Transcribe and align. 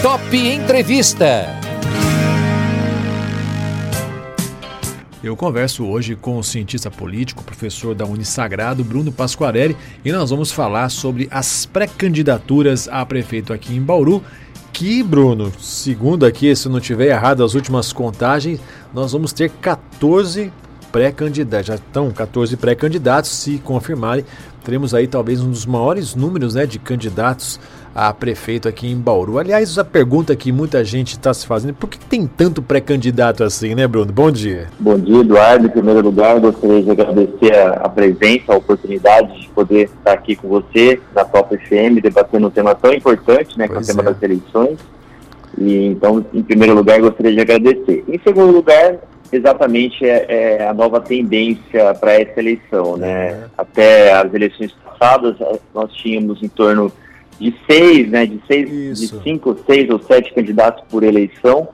Top 0.00 0.36
Entrevista. 0.36 1.46
Eu 5.22 5.36
converso 5.36 5.84
hoje 5.84 6.14
com 6.14 6.38
o 6.38 6.44
cientista 6.44 6.88
político, 6.88 7.42
professor 7.42 7.96
da 7.96 8.06
Unisagrado, 8.06 8.84
Bruno 8.84 9.10
Pasquarelli, 9.10 9.76
e 10.04 10.12
nós 10.12 10.30
vamos 10.30 10.52
falar 10.52 10.88
sobre 10.88 11.26
as 11.32 11.66
pré-candidaturas 11.66 12.86
a 12.86 13.04
prefeito 13.04 13.52
aqui 13.52 13.74
em 13.74 13.82
Bauru. 13.82 14.22
Que, 14.72 15.02
Bruno, 15.02 15.52
segundo 15.58 16.24
aqui, 16.24 16.54
se 16.54 16.68
não 16.68 16.78
tiver 16.78 17.06
errado 17.06 17.42
as 17.42 17.54
últimas 17.54 17.92
contagens, 17.92 18.60
nós 18.92 19.10
vamos 19.10 19.32
ter 19.32 19.50
14 19.50 20.52
pré-candidatos. 20.92 21.66
Já 21.66 21.74
estão 21.74 22.08
14 22.12 22.56
pré-candidatos, 22.56 23.30
se 23.30 23.58
confirmarem, 23.58 24.24
teremos 24.62 24.94
aí 24.94 25.08
talvez 25.08 25.40
um 25.40 25.50
dos 25.50 25.66
maiores 25.66 26.14
números 26.14 26.54
né, 26.54 26.66
de 26.66 26.78
candidatos 26.78 27.58
a 27.94 28.12
prefeito 28.12 28.68
aqui 28.68 28.90
em 28.90 28.96
Bauru. 28.96 29.38
Aliás, 29.38 29.78
a 29.78 29.84
pergunta 29.84 30.34
que 30.34 30.50
muita 30.50 30.84
gente 30.84 31.12
está 31.12 31.32
se 31.32 31.46
fazendo, 31.46 31.74
por 31.74 31.88
que 31.88 31.98
tem 31.98 32.26
tanto 32.26 32.60
pré-candidato 32.60 33.44
assim, 33.44 33.74
né, 33.74 33.86
Bruno? 33.86 34.12
Bom 34.12 34.30
dia. 34.30 34.66
Bom 34.80 34.98
dia, 34.98 35.20
Eduardo. 35.20 35.66
Em 35.66 35.70
primeiro 35.70 36.00
lugar, 36.00 36.40
gostaria 36.40 36.82
de 36.82 36.90
agradecer 36.90 37.54
a, 37.56 37.88
presença, 37.88 38.52
a 38.52 38.56
oportunidade 38.56 39.42
de 39.42 39.48
poder 39.50 39.84
estar 39.84 40.12
aqui 40.12 40.34
com 40.34 40.48
você 40.48 41.00
na 41.14 41.24
Top 41.24 41.56
FM, 41.56 42.02
debatendo 42.02 42.48
um 42.48 42.50
tema 42.50 42.74
tão 42.74 42.92
importante, 42.92 43.56
né, 43.56 43.68
que 43.68 43.74
é 43.74 43.78
o 43.78 43.86
tema 43.86 44.02
é. 44.02 44.04
das 44.06 44.22
eleições. 44.22 44.78
E, 45.56 45.86
então, 45.86 46.24
em 46.34 46.42
primeiro 46.42 46.74
lugar, 46.74 47.00
gostaria 47.00 47.32
de 47.32 47.40
agradecer. 47.40 48.02
Em 48.08 48.18
segundo 48.26 48.52
lugar, 48.52 48.96
exatamente 49.30 50.04
é, 50.04 50.26
é 50.28 50.68
a 50.68 50.74
nova 50.74 51.00
tendência 51.00 51.94
para 51.94 52.20
essa 52.20 52.40
eleição, 52.40 52.96
né? 52.96 53.28
É. 53.28 53.44
Até 53.56 54.12
as 54.12 54.34
eleições 54.34 54.74
passadas, 54.84 55.36
nós 55.72 55.92
tínhamos 55.92 56.42
em 56.42 56.48
torno 56.48 56.90
de 57.38 57.54
seis, 57.66 58.10
né, 58.10 58.26
de 58.26 58.40
seis, 58.46 58.70
isso. 58.70 59.18
de 59.18 59.22
cinco, 59.22 59.56
seis 59.66 59.88
ou 59.90 60.00
sete 60.00 60.32
candidatos 60.32 60.84
por 60.88 61.02
eleição. 61.02 61.68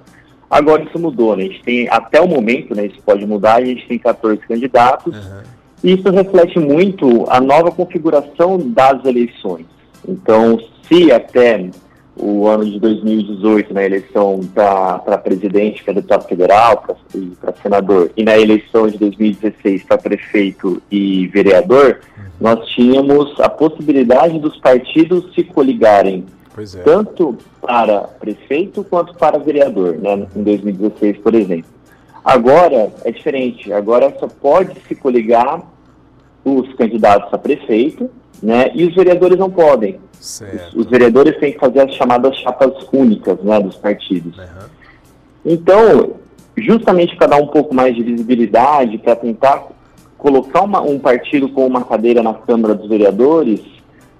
Agora 0.50 0.82
isso 0.82 0.98
mudou, 0.98 1.36
né? 1.36 1.44
A 1.44 1.46
gente 1.46 1.62
tem, 1.62 1.88
até 1.88 2.20
o 2.20 2.26
momento, 2.26 2.74
né, 2.74 2.86
isso 2.86 3.00
pode 3.04 3.24
mudar, 3.24 3.56
a 3.56 3.64
gente 3.64 3.86
tem 3.86 3.98
14 3.98 4.40
candidatos. 4.40 5.16
Uhum. 5.16 5.42
E 5.82 5.92
isso 5.92 6.10
reflete 6.10 6.58
muito 6.58 7.24
a 7.30 7.40
nova 7.40 7.70
configuração 7.70 8.58
das 8.58 9.04
eleições. 9.04 9.66
Então, 10.06 10.58
se 10.88 11.12
até 11.12 11.70
o 12.16 12.46
ano 12.46 12.64
de 12.64 12.78
2018, 12.78 13.72
na 13.72 13.84
eleição 13.84 14.40
para 14.54 15.18
presidente, 15.18 15.82
para 15.82 15.94
deputado 15.94 16.28
federal, 16.28 16.84
para 17.40 17.54
senador, 17.62 18.10
e 18.16 18.24
na 18.24 18.38
eleição 18.38 18.88
de 18.88 18.98
2016 18.98 19.84
para 19.84 19.98
prefeito 19.98 20.82
e 20.90 21.26
vereador. 21.28 22.00
Nós 22.40 22.66
tínhamos 22.70 23.38
a 23.38 23.48
possibilidade 23.48 24.38
dos 24.38 24.56
partidos 24.56 25.32
se 25.34 25.44
coligarem, 25.44 26.24
é. 26.56 26.82
tanto 26.82 27.36
para 27.60 28.00
prefeito 28.00 28.82
quanto 28.82 29.14
para 29.14 29.38
vereador, 29.38 29.98
né, 29.98 30.26
em 30.34 30.42
2016, 30.42 31.18
por 31.18 31.34
exemplo. 31.34 31.70
Agora 32.24 32.92
é 33.04 33.10
diferente, 33.10 33.72
agora 33.72 34.14
só 34.18 34.26
pode 34.26 34.78
se 34.88 34.94
coligar 34.94 35.62
os 36.44 36.72
candidatos 36.74 37.32
a 37.32 37.38
prefeito, 37.38 38.10
né, 38.42 38.70
e 38.74 38.86
os 38.86 38.94
vereadores 38.94 39.38
não 39.38 39.50
podem. 39.50 40.00
Os, 40.18 40.74
os, 40.74 40.86
vereadores 40.86 41.38
têm 41.38 41.52
que 41.52 41.58
fazer 41.58 41.80
as 41.80 41.94
chamadas 41.94 42.36
chapas 42.36 42.72
únicas 42.92 43.38
né, 43.42 43.58
dos 43.58 43.76
partidos. 43.76 44.36
Uhum. 44.36 44.44
Então, 45.46 46.14
justamente 46.56 47.16
para 47.16 47.28
dar 47.28 47.36
um 47.36 47.46
pouco 47.46 47.74
mais 47.74 47.94
de 47.94 48.02
visibilidade, 48.02 48.98
para 48.98 49.16
tentar 49.16 49.66
colocar 50.20 50.62
uma, 50.62 50.80
um 50.80 50.98
partido 50.98 51.48
com 51.48 51.66
uma 51.66 51.82
cadeira 51.84 52.22
na 52.22 52.34
Câmara 52.34 52.74
dos 52.74 52.88
Vereadores, 52.88 53.60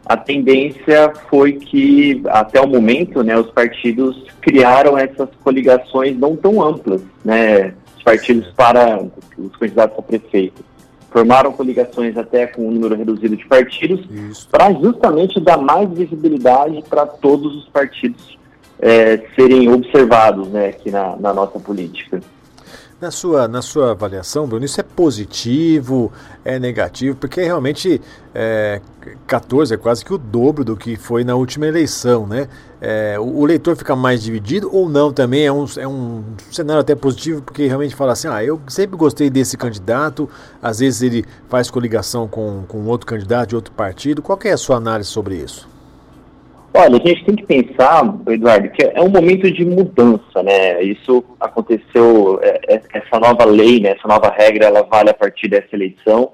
a 0.05 0.17
tendência 0.17 1.13
foi 1.29 1.53
que, 1.53 2.23
até 2.29 2.61
o 2.61 2.67
momento, 2.67 3.23
né, 3.23 3.39
os 3.39 3.51
partidos 3.51 4.25
criaram 4.41 4.99
essas 4.99 5.29
coligações 5.45 6.19
não 6.19 6.35
tão 6.35 6.63
amplas, 6.63 7.03
né, 7.25 7.75
os 7.97 8.03
partidos 8.03 8.49
para 8.57 9.05
os 9.39 9.55
candidatos 9.57 9.99
a 9.99 10.03
prefeito 10.03 10.71
formaram 11.11 11.53
coligações 11.53 12.17
até 12.17 12.47
com 12.47 12.69
um 12.69 12.71
número 12.71 12.95
reduzido 12.95 13.37
de 13.37 13.45
partidos, 13.47 14.07
para 14.51 14.73
justamente 14.73 15.41
dar 15.41 15.59
mais 15.59 15.91
visibilidade 15.91 16.83
para 16.89 17.05
todos 17.05 17.55
os 17.57 17.69
partidos 17.69 18.39
é, 18.81 19.21
serem 19.35 19.69
observados 19.69 20.49
né, 20.49 20.69
aqui 20.69 20.91
na, 20.91 21.17
na 21.17 21.35
nossa 21.35 21.59
política. 21.59 22.21
Na 23.01 23.11
sua, 23.11 23.49
na 23.49 23.63
sua 23.63 23.93
avaliação, 23.93 24.47
Bruno, 24.47 24.63
isso 24.63 24.79
é 24.79 24.85
positivo, 24.85 26.13
é 26.45 26.59
negativo? 26.59 27.17
Porque 27.17 27.43
realmente 27.43 27.99
é, 28.35 28.83
14 29.27 29.73
é 29.73 29.79
quase 29.79 30.05
que 30.05 30.13
o 30.13 30.19
dobro 30.19 30.63
do 30.63 30.77
que 30.77 30.97
foi 30.97 31.25
na 31.25 31.35
última 31.35 31.67
eleição, 31.67 32.27
né? 32.27 32.47
É, 32.79 33.19
o, 33.19 33.39
o, 33.39 33.47
leitor 33.47 33.75
fica 33.75 33.97
mais 33.97 34.23
dividido 34.23 34.69
ou 34.71 34.87
não 34.87 35.11
também? 35.15 35.47
É 35.47 35.53
um, 35.53 35.65
é 35.79 35.89
um 35.89 36.23
cenário 36.51 36.83
até 36.83 36.95
positivo, 36.95 37.41
porque 37.41 37.67
realmente 37.67 37.95
fala 37.95 38.13
assim, 38.13 38.29
ah, 38.29 38.45
eu 38.45 38.61
sempre 38.69 38.99
gostei 38.99 39.31
desse 39.31 39.57
candidato, 39.57 40.29
às 40.63 40.81
vezes 40.81 41.01
ele 41.01 41.25
faz 41.49 41.71
coligação 41.71 42.29
com, 42.29 42.65
com 42.69 42.85
outro 42.85 43.07
candidato 43.07 43.49
de 43.49 43.57
outro 43.57 43.73
partido. 43.73 44.21
Qual 44.21 44.39
é 44.45 44.51
a 44.51 44.59
sua 44.59 44.77
análise 44.77 45.09
sobre 45.09 45.37
isso? 45.37 45.70
Olha, 46.81 46.97
a 46.97 47.07
gente 47.07 47.25
tem 47.27 47.37
que 47.37 47.45
pensar, 47.45 48.03
Eduardo, 48.27 48.71
que 48.71 48.83
é 48.83 49.03
um 49.03 49.11
momento 49.11 49.51
de 49.51 49.67
mudança, 49.67 50.43
né? 50.43 50.83
Isso 50.83 51.23
aconteceu, 51.39 52.41
é, 52.43 52.59
é, 52.69 52.81
essa 52.95 53.21
nova 53.21 53.45
lei, 53.45 53.81
né, 53.81 53.91
essa 53.91 54.09
nova 54.09 54.31
regra, 54.31 54.65
ela 54.65 54.83
vale 54.83 55.11
a 55.11 55.15
partir 55.15 55.49
dessa 55.49 55.69
eleição 55.73 56.33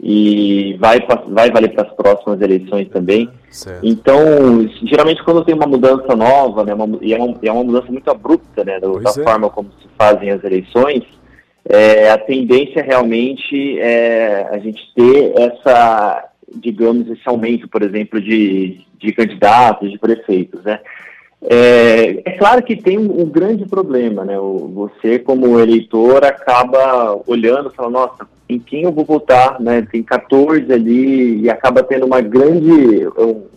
e 0.00 0.76
vai, 0.80 0.98
vai 1.28 1.50
valer 1.52 1.72
para 1.72 1.86
as 1.86 1.94
próximas 1.94 2.40
eleições 2.40 2.88
também. 2.88 3.30
Certo. 3.48 3.86
Então, 3.86 4.68
geralmente 4.82 5.22
quando 5.22 5.44
tem 5.44 5.54
uma 5.54 5.68
mudança 5.68 6.16
nova, 6.16 6.64
né, 6.64 6.74
uma, 6.74 6.98
e 7.00 7.14
é 7.14 7.18
uma, 7.18 7.38
é 7.40 7.52
uma 7.52 7.62
mudança 7.62 7.90
muito 7.92 8.10
abrupta, 8.10 8.64
né, 8.64 8.80
da, 8.80 8.88
da 8.88 9.10
é. 9.10 9.24
forma 9.24 9.48
como 9.50 9.70
se 9.80 9.88
fazem 9.96 10.30
as 10.30 10.42
eleições, 10.42 11.04
é, 11.68 12.10
a 12.10 12.18
tendência 12.18 12.82
realmente 12.82 13.78
é 13.78 14.48
a 14.50 14.58
gente 14.58 14.80
ter 14.96 15.32
essa, 15.38 16.28
digamos, 16.56 17.08
esse 17.08 17.22
aumento, 17.26 17.68
por 17.68 17.82
exemplo, 17.82 18.20
de, 18.20 18.80
de 18.98 19.12
candidatos, 19.12 19.90
de 19.90 19.98
prefeitos, 19.98 20.62
né? 20.64 20.80
É, 21.42 22.22
é, 22.24 22.32
claro 22.32 22.62
que 22.62 22.74
tem 22.74 22.98
um, 22.98 23.20
um, 23.20 23.26
grande 23.26 23.66
problema, 23.66 24.24
né? 24.24 24.38
O, 24.38 24.68
você, 24.68 25.18
como 25.18 25.60
eleitor, 25.60 26.24
acaba 26.24 27.20
olhando 27.26 27.70
e 27.70 27.74
falando, 27.74 27.92
nossa, 27.92 28.26
em 28.48 28.58
quem 28.58 28.84
eu 28.84 28.92
vou 28.92 29.04
votar, 29.04 29.60
né? 29.60 29.82
Tem 29.82 30.02
14 30.02 30.72
ali 30.72 31.42
e 31.42 31.50
acaba 31.50 31.82
tendo 31.82 32.06
uma 32.06 32.20
grande, 32.20 33.06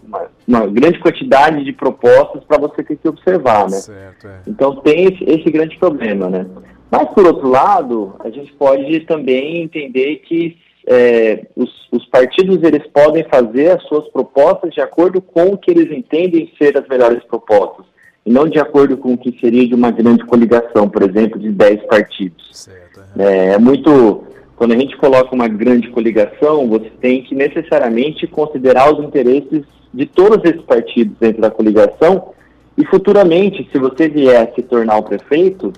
uma, 0.06 0.26
uma 0.48 0.68
grande 0.68 1.00
quantidade 1.00 1.64
de 1.64 1.72
propostas 1.72 2.44
para 2.44 2.60
você 2.60 2.84
ter 2.84 2.98
que 2.98 3.08
observar, 3.08 3.64
né? 3.64 3.78
Certo, 3.78 4.28
é. 4.28 4.42
Então 4.46 4.76
tem 4.78 5.06
esse, 5.06 5.24
esse 5.24 5.50
grande 5.50 5.78
problema, 5.78 6.30
né? 6.30 6.46
Mas, 6.92 7.08
por 7.10 7.26
outro 7.26 7.48
lado, 7.48 8.16
a 8.20 8.30
gente 8.30 8.52
pode 8.54 9.00
também 9.02 9.62
entender 9.62 10.18
que 10.18 10.58
é, 10.90 11.46
os, 11.56 11.70
os, 11.92 12.04
partidos 12.08 12.64
eles 12.64 12.86
podem 12.88 13.24
fazer 13.26 13.70
as 13.70 13.84
suas 13.84 14.10
propostas 14.10 14.74
de 14.74 14.82
acordo 14.82 15.22
com 15.22 15.50
o 15.50 15.58
que 15.58 15.70
eles 15.70 15.96
entendem 15.96 16.52
ser 16.58 16.76
as 16.76 16.88
melhores 16.88 17.24
propostas, 17.26 17.86
e 18.26 18.32
não 18.32 18.50
de 18.50 18.60
acordo 18.60 18.98
com 18.98 19.14
o 19.14 19.18
que 19.18 19.40
seria 19.40 19.68
de 19.68 19.76
uma 19.76 19.92
grande 19.92 20.26
coligação, 20.26 20.90
por 20.90 21.04
exemplo, 21.04 21.38
de 21.40 21.52
10 21.52 21.86
partidos. 21.86 22.50
Certo, 22.52 23.02
é, 23.20 23.50
é 23.50 23.58
muito. 23.60 24.24
Quando 24.56 24.74
a 24.74 24.78
gente 24.78 24.98
coloca 24.98 25.34
uma 25.34 25.48
grande 25.48 25.90
coligação, 25.90 26.68
você 26.68 26.90
tem 27.00 27.24
que 27.24 27.36
necessariamente 27.36 28.26
considerar 28.26 28.92
os 28.92 29.06
interesses 29.06 29.64
de 29.94 30.06
todos 30.08 30.44
esses 30.44 30.62
partidos 30.64 31.16
dentro 31.20 31.40
da 31.40 31.52
coligação, 31.52 32.34
e 32.76 32.84
futuramente, 32.86 33.70
se 33.72 33.78
você 33.78 34.10
vier 34.10 34.52
se 34.56 34.64
tornar 34.64 34.98
o 34.98 35.04
prefeito, 35.04 35.72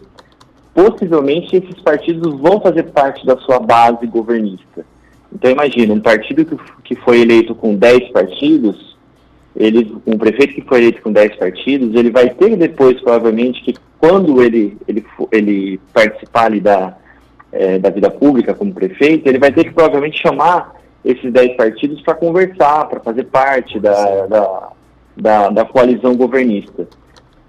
possivelmente 0.74 1.58
esses 1.58 1.82
partidos 1.82 2.40
vão 2.40 2.62
fazer 2.62 2.84
parte 2.92 3.26
da 3.26 3.38
sua 3.40 3.60
base 3.60 4.08
governista. 4.08 4.86
Então 5.34 5.50
imagina, 5.50 5.94
um 5.94 6.00
partido 6.00 6.46
que, 6.46 6.58
que 6.84 6.96
foi 6.96 7.22
eleito 7.22 7.56
com 7.56 7.75
10 7.75 8.09
partidos, 8.09 8.97
ele, 9.56 9.96
um 10.06 10.18
prefeito 10.18 10.56
que 10.56 10.62
foi 10.62 10.80
eleito 10.80 11.01
com 11.01 11.12
10 11.12 11.36
partidos, 11.36 11.95
ele 11.95 12.12
vai 12.12 12.30
ter 12.30 12.56
depois, 12.56 13.00
provavelmente, 13.01 13.62
que 13.62 13.75
quando 14.00 14.42
ele, 14.42 14.78
ele, 14.88 15.06
ele 15.31 15.80
participar 15.94 16.45
ali 16.45 16.60
da, 16.60 16.98
é, 17.51 17.78
da 17.78 17.89
vida 17.89 18.10
pública 18.10 18.54
como 18.54 18.74
prefeito, 18.74 19.28
ele 19.28 19.39
vai 19.39 19.51
ter 19.51 19.66
que 19.66 19.74
provavelmente 19.74 20.22
chamar 20.22 20.75
esses 21.04 21.31
10 21.31 21.56
partidos 21.57 22.01
para 22.01 22.13
conversar, 22.13 22.86
para 22.88 23.00
fazer 23.00 23.25
parte 23.25 23.80
da, 23.80 24.25
da, 24.28 24.69
da, 25.18 25.50
da 25.50 25.66
coalizão 25.66 26.16
governista. 26.16 26.88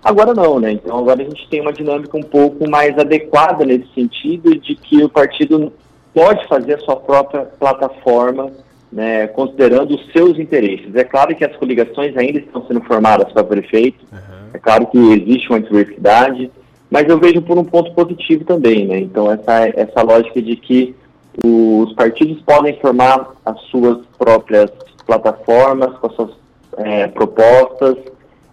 Agora 0.02 0.34
não, 0.34 0.58
né? 0.58 0.72
Então 0.72 0.98
agora 0.98 1.22
a 1.22 1.24
gente 1.24 1.48
tem 1.48 1.60
uma 1.60 1.72
dinâmica 1.72 2.16
um 2.16 2.22
pouco 2.22 2.68
mais 2.68 2.98
adequada 2.98 3.64
nesse 3.64 3.86
sentido 3.94 4.58
de 4.58 4.74
que 4.74 5.02
o 5.02 5.08
partido 5.08 5.72
pode 6.14 6.46
fazer 6.46 6.74
a 6.74 6.78
sua 6.78 6.96
própria 6.96 7.42
plataforma, 7.58 8.50
né, 8.92 9.26
considerando 9.28 9.94
os 9.94 10.12
seus 10.12 10.38
interesses. 10.38 10.94
É 10.94 11.04
claro 11.04 11.34
que 11.34 11.44
as 11.44 11.56
coligações 11.56 12.16
ainda 12.16 12.38
estão 12.38 12.66
sendo 12.66 12.82
formadas 12.82 13.32
para 13.32 13.42
prefeito, 13.44 14.04
uhum. 14.12 14.50
é 14.52 14.58
claro 14.58 14.86
que 14.86 14.98
existe 14.98 15.48
uma 15.48 15.60
diversidade, 15.60 16.50
mas 16.90 17.08
eu 17.08 17.18
vejo 17.18 17.40
por 17.40 17.56
um 17.58 17.64
ponto 17.64 17.92
positivo 17.92 18.44
também, 18.44 18.86
né? 18.86 18.98
Então 18.98 19.32
essa, 19.32 19.68
essa 19.74 20.02
lógica 20.02 20.42
de 20.42 20.56
que 20.56 20.94
os 21.42 21.94
partidos 21.94 22.42
podem 22.42 22.78
formar 22.80 23.30
as 23.46 23.58
suas 23.62 24.04
próprias 24.18 24.70
plataformas 25.06 25.96
com 25.98 26.06
as 26.06 26.14
suas 26.14 26.30
é, 26.76 27.06
propostas 27.08 27.96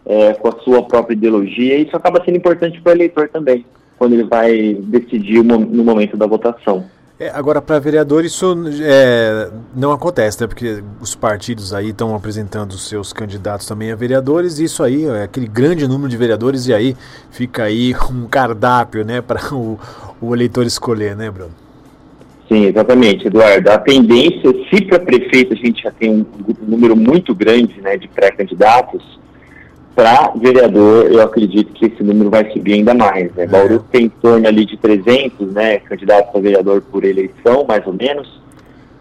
é, 0.09 0.33
com 0.33 0.47
a 0.47 0.59
sua 0.61 0.81
própria 0.81 1.13
ideologia, 1.13 1.77
e 1.77 1.85
isso 1.85 1.95
acaba 1.95 2.23
sendo 2.25 2.37
importante 2.37 2.81
para 2.81 2.91
o 2.91 2.95
eleitor 2.95 3.29
também, 3.29 3.63
quando 3.97 4.13
ele 4.13 4.23
vai 4.23 4.73
decidir 4.73 5.43
no 5.43 5.83
momento 5.83 6.17
da 6.17 6.25
votação. 6.25 6.83
É, 7.19 7.29
agora, 7.31 7.61
para 7.61 7.77
vereador, 7.79 8.23
isso 8.23 8.55
é, 8.81 9.49
não 9.75 9.91
acontece, 9.91 10.39
né? 10.39 10.47
Porque 10.47 10.81
os 11.01 11.15
partidos 11.15 11.73
aí 11.73 11.89
estão 11.89 12.15
apresentando 12.15 12.77
seus 12.77 13.11
candidatos 13.11 13.67
também 13.67 13.91
a 13.91 13.95
vereadores, 13.95 14.57
e 14.57 14.63
isso 14.63 14.81
aí, 14.81 15.03
é 15.05 15.23
aquele 15.23 15.45
grande 15.45 15.85
número 15.85 16.09
de 16.09 16.15
vereadores, 16.15 16.67
e 16.67 16.73
aí 16.73 16.95
fica 17.29 17.63
aí 17.63 17.93
um 18.09 18.25
cardápio, 18.25 19.03
né, 19.03 19.21
para 19.21 19.53
o, 19.53 19.77
o 20.21 20.33
eleitor 20.33 20.65
escolher, 20.65 21.13
né, 21.13 21.29
Bruno? 21.29 21.51
Sim, 22.47 22.67
exatamente, 22.67 23.27
Eduardo. 23.27 23.69
A 23.69 23.77
tendência, 23.77 24.51
se 24.69 24.85
para 24.85 24.99
prefeito 24.99 25.53
a 25.53 25.57
gente 25.57 25.83
já 25.83 25.91
tem 25.91 26.09
um 26.09 26.25
número 26.61 26.95
muito 26.95 27.35
grande 27.35 27.81
né, 27.81 27.97
de 27.97 28.07
pré-candidatos, 28.07 29.18
para 29.99 30.31
vereador, 30.37 31.11
eu 31.11 31.21
acredito 31.21 31.73
que 31.73 31.87
esse 31.87 32.01
número 32.01 32.29
vai 32.29 32.49
subir 32.53 32.75
ainda 32.75 32.93
mais. 32.93 33.35
Né? 33.35 33.43
É. 33.43 33.47
Bauru 33.47 33.83
tem 33.91 34.05
em 34.05 34.09
torno 34.09 34.47
ali 34.47 34.63
de 34.63 34.77
300 34.77 35.51
né, 35.51 35.79
candidatos 35.79 36.33
a 36.33 36.39
vereador 36.39 36.81
por 36.81 37.03
eleição, 37.03 37.65
mais 37.67 37.85
ou 37.85 37.91
menos. 37.91 38.39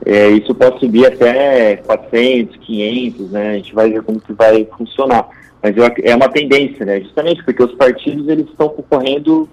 É, 0.05 0.29
isso 0.31 0.53
pode 0.57 0.81
subir 0.81 1.07
até 1.07 1.77
400, 1.77 2.57
500, 2.57 3.31
né? 3.31 3.51
A 3.51 3.55
gente 3.55 3.75
vai 3.75 3.91
ver 3.91 4.03
como 4.03 4.21
que 4.21 4.33
vai 4.33 4.67
funcionar. 4.77 5.29
Mas 5.63 5.77
eu, 5.77 5.85
é 6.03 6.15
uma 6.17 6.29
tendência, 6.29 6.85
né? 6.85 7.01
Justamente 7.01 7.45
porque 7.45 7.63
os 7.63 7.75
partidos 7.75 8.29
eles 8.29 8.47
estão 8.49 8.69
concorrendo 8.69 9.49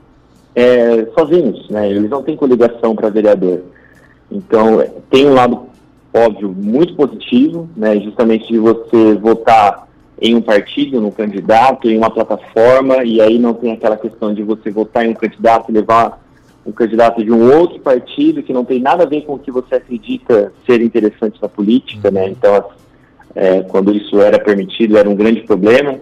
é, 0.55 1.05
sozinhos, 1.17 1.69
né? 1.69 1.89
Eles 1.89 2.09
não 2.09 2.23
têm 2.23 2.35
coligação 2.35 2.95
para 2.95 3.09
vereador. 3.09 3.61
Então, 4.31 4.83
tem 5.11 5.27
um 5.27 5.33
lado, 5.33 5.63
óbvio, 6.13 6.49
muito 6.55 6.95
positivo, 6.95 7.69
né? 7.75 7.99
Justamente 7.99 8.47
de 8.47 8.57
você 8.57 9.13
votar 9.15 9.84
em 10.21 10.35
um 10.35 10.41
partido, 10.41 11.01
num 11.01 11.11
candidato, 11.11 11.89
em 11.89 11.97
uma 11.97 12.09
plataforma, 12.09 13.03
e 13.03 13.21
aí 13.21 13.37
não 13.37 13.53
tem 13.53 13.73
aquela 13.73 13.97
questão 13.97 14.33
de 14.33 14.43
você 14.43 14.71
votar 14.71 15.05
em 15.05 15.09
um 15.09 15.13
candidato 15.13 15.69
e 15.69 15.73
levar 15.73 16.23
um 16.65 16.71
candidato 16.71 17.23
de 17.23 17.31
um 17.31 17.53
outro 17.53 17.79
partido 17.79 18.41
que 18.41 18.53
não 18.53 18.65
tem 18.65 18.79
nada 18.79 19.03
a 19.03 19.05
ver 19.05 19.21
com 19.21 19.33
o 19.33 19.39
que 19.39 19.51
você 19.51 19.75
acredita 19.75 20.51
ser 20.65 20.81
interessante 20.81 21.39
na 21.41 21.47
política, 21.47 22.09
né? 22.09 22.29
Então, 22.29 22.63
é, 23.35 23.61
quando 23.61 23.93
isso 23.93 24.19
era 24.19 24.39
permitido, 24.39 24.97
era 24.97 25.09
um 25.09 25.15
grande 25.15 25.41
problema. 25.41 25.99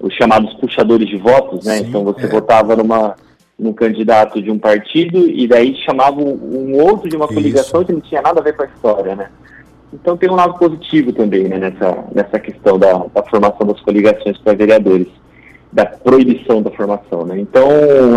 Os 0.00 0.14
chamados 0.14 0.52
puxadores 0.54 1.08
de 1.08 1.16
votos, 1.16 1.64
né? 1.64 1.78
Sim, 1.78 1.88
então, 1.88 2.02
você 2.02 2.24
é. 2.24 2.28
votava 2.28 2.74
numa, 2.74 3.14
num 3.58 3.72
candidato 3.72 4.42
de 4.42 4.50
um 4.50 4.58
partido 4.58 5.28
e 5.28 5.46
daí 5.46 5.76
chamava 5.84 6.20
um 6.20 6.80
outro 6.82 7.08
de 7.08 7.14
uma 7.14 7.28
coligação 7.28 7.82
isso. 7.82 7.86
que 7.86 7.92
não 7.92 8.00
tinha 8.00 8.22
nada 8.22 8.40
a 8.40 8.42
ver 8.42 8.56
com 8.56 8.62
a 8.62 8.66
história, 8.66 9.14
né? 9.14 9.28
Então 9.92 10.16
tem 10.16 10.30
um 10.30 10.36
lado 10.36 10.54
positivo 10.54 11.12
também 11.12 11.44
né, 11.44 11.58
nessa, 11.58 12.04
nessa 12.14 12.38
questão 12.38 12.78
da, 12.78 12.92
da 13.12 13.22
formação 13.24 13.66
das 13.66 13.80
coligações 13.80 14.38
para 14.38 14.54
vereadores, 14.54 15.08
da 15.72 15.84
proibição 15.84 16.62
da 16.62 16.70
formação. 16.70 17.24
Né? 17.24 17.40
Então 17.40 17.68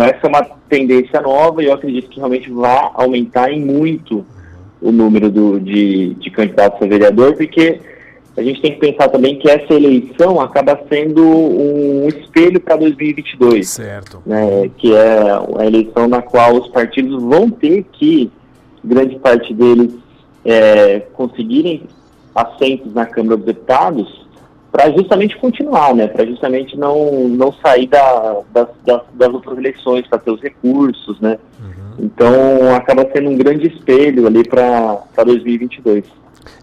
essa 0.02 0.26
é 0.26 0.28
uma 0.28 0.46
tendência 0.68 1.20
nova 1.20 1.62
e 1.62 1.66
eu 1.66 1.72
acredito 1.72 2.08
que 2.08 2.18
realmente 2.18 2.50
vai 2.50 2.90
aumentar 2.94 3.50
em 3.50 3.60
muito 3.60 4.24
o 4.80 4.92
número 4.92 5.30
do, 5.30 5.58
de, 5.58 6.14
de 6.14 6.30
candidatos 6.30 6.80
a 6.82 6.86
vereador, 6.86 7.34
porque 7.34 7.80
a 8.36 8.42
gente 8.42 8.60
tem 8.60 8.72
que 8.72 8.80
pensar 8.80 9.08
também 9.08 9.38
que 9.38 9.48
essa 9.48 9.72
eleição 9.72 10.40
acaba 10.40 10.78
sendo 10.88 11.24
um 11.24 12.08
espelho 12.08 12.60
para 12.60 12.76
2022. 12.76 13.68
Certo. 13.68 14.22
Né, 14.26 14.70
que 14.76 14.94
é 14.94 15.20
a 15.56 15.64
eleição 15.64 16.08
na 16.08 16.20
qual 16.20 16.54
os 16.54 16.68
partidos 16.68 17.22
vão 17.22 17.48
ter 17.48 17.84
que, 17.92 18.30
grande 18.84 19.18
parte 19.20 19.54
deles, 19.54 19.94
é, 20.44 21.00
conseguirem 21.14 21.84
assentos 22.34 22.92
na 22.92 23.06
Câmara 23.06 23.36
dos 23.36 23.46
Deputados 23.46 24.24
para 24.70 24.90
justamente 24.90 25.38
continuar, 25.38 25.94
né? 25.94 26.08
Para 26.08 26.26
justamente 26.26 26.76
não, 26.76 27.28
não 27.28 27.52
sair 27.52 27.86
da, 27.86 28.40
das, 28.52 28.68
das, 28.84 29.02
das 29.14 29.32
outras 29.32 29.56
eleições, 29.56 30.04
para 30.08 30.18
ter 30.18 30.32
os 30.32 30.40
recursos, 30.40 31.20
né? 31.20 31.38
Uhum. 31.60 32.06
Então 32.06 32.74
acaba 32.74 33.08
sendo 33.12 33.30
um 33.30 33.36
grande 33.36 33.68
espelho 33.68 34.26
ali 34.26 34.42
para 34.42 35.00
2022. 35.24 36.04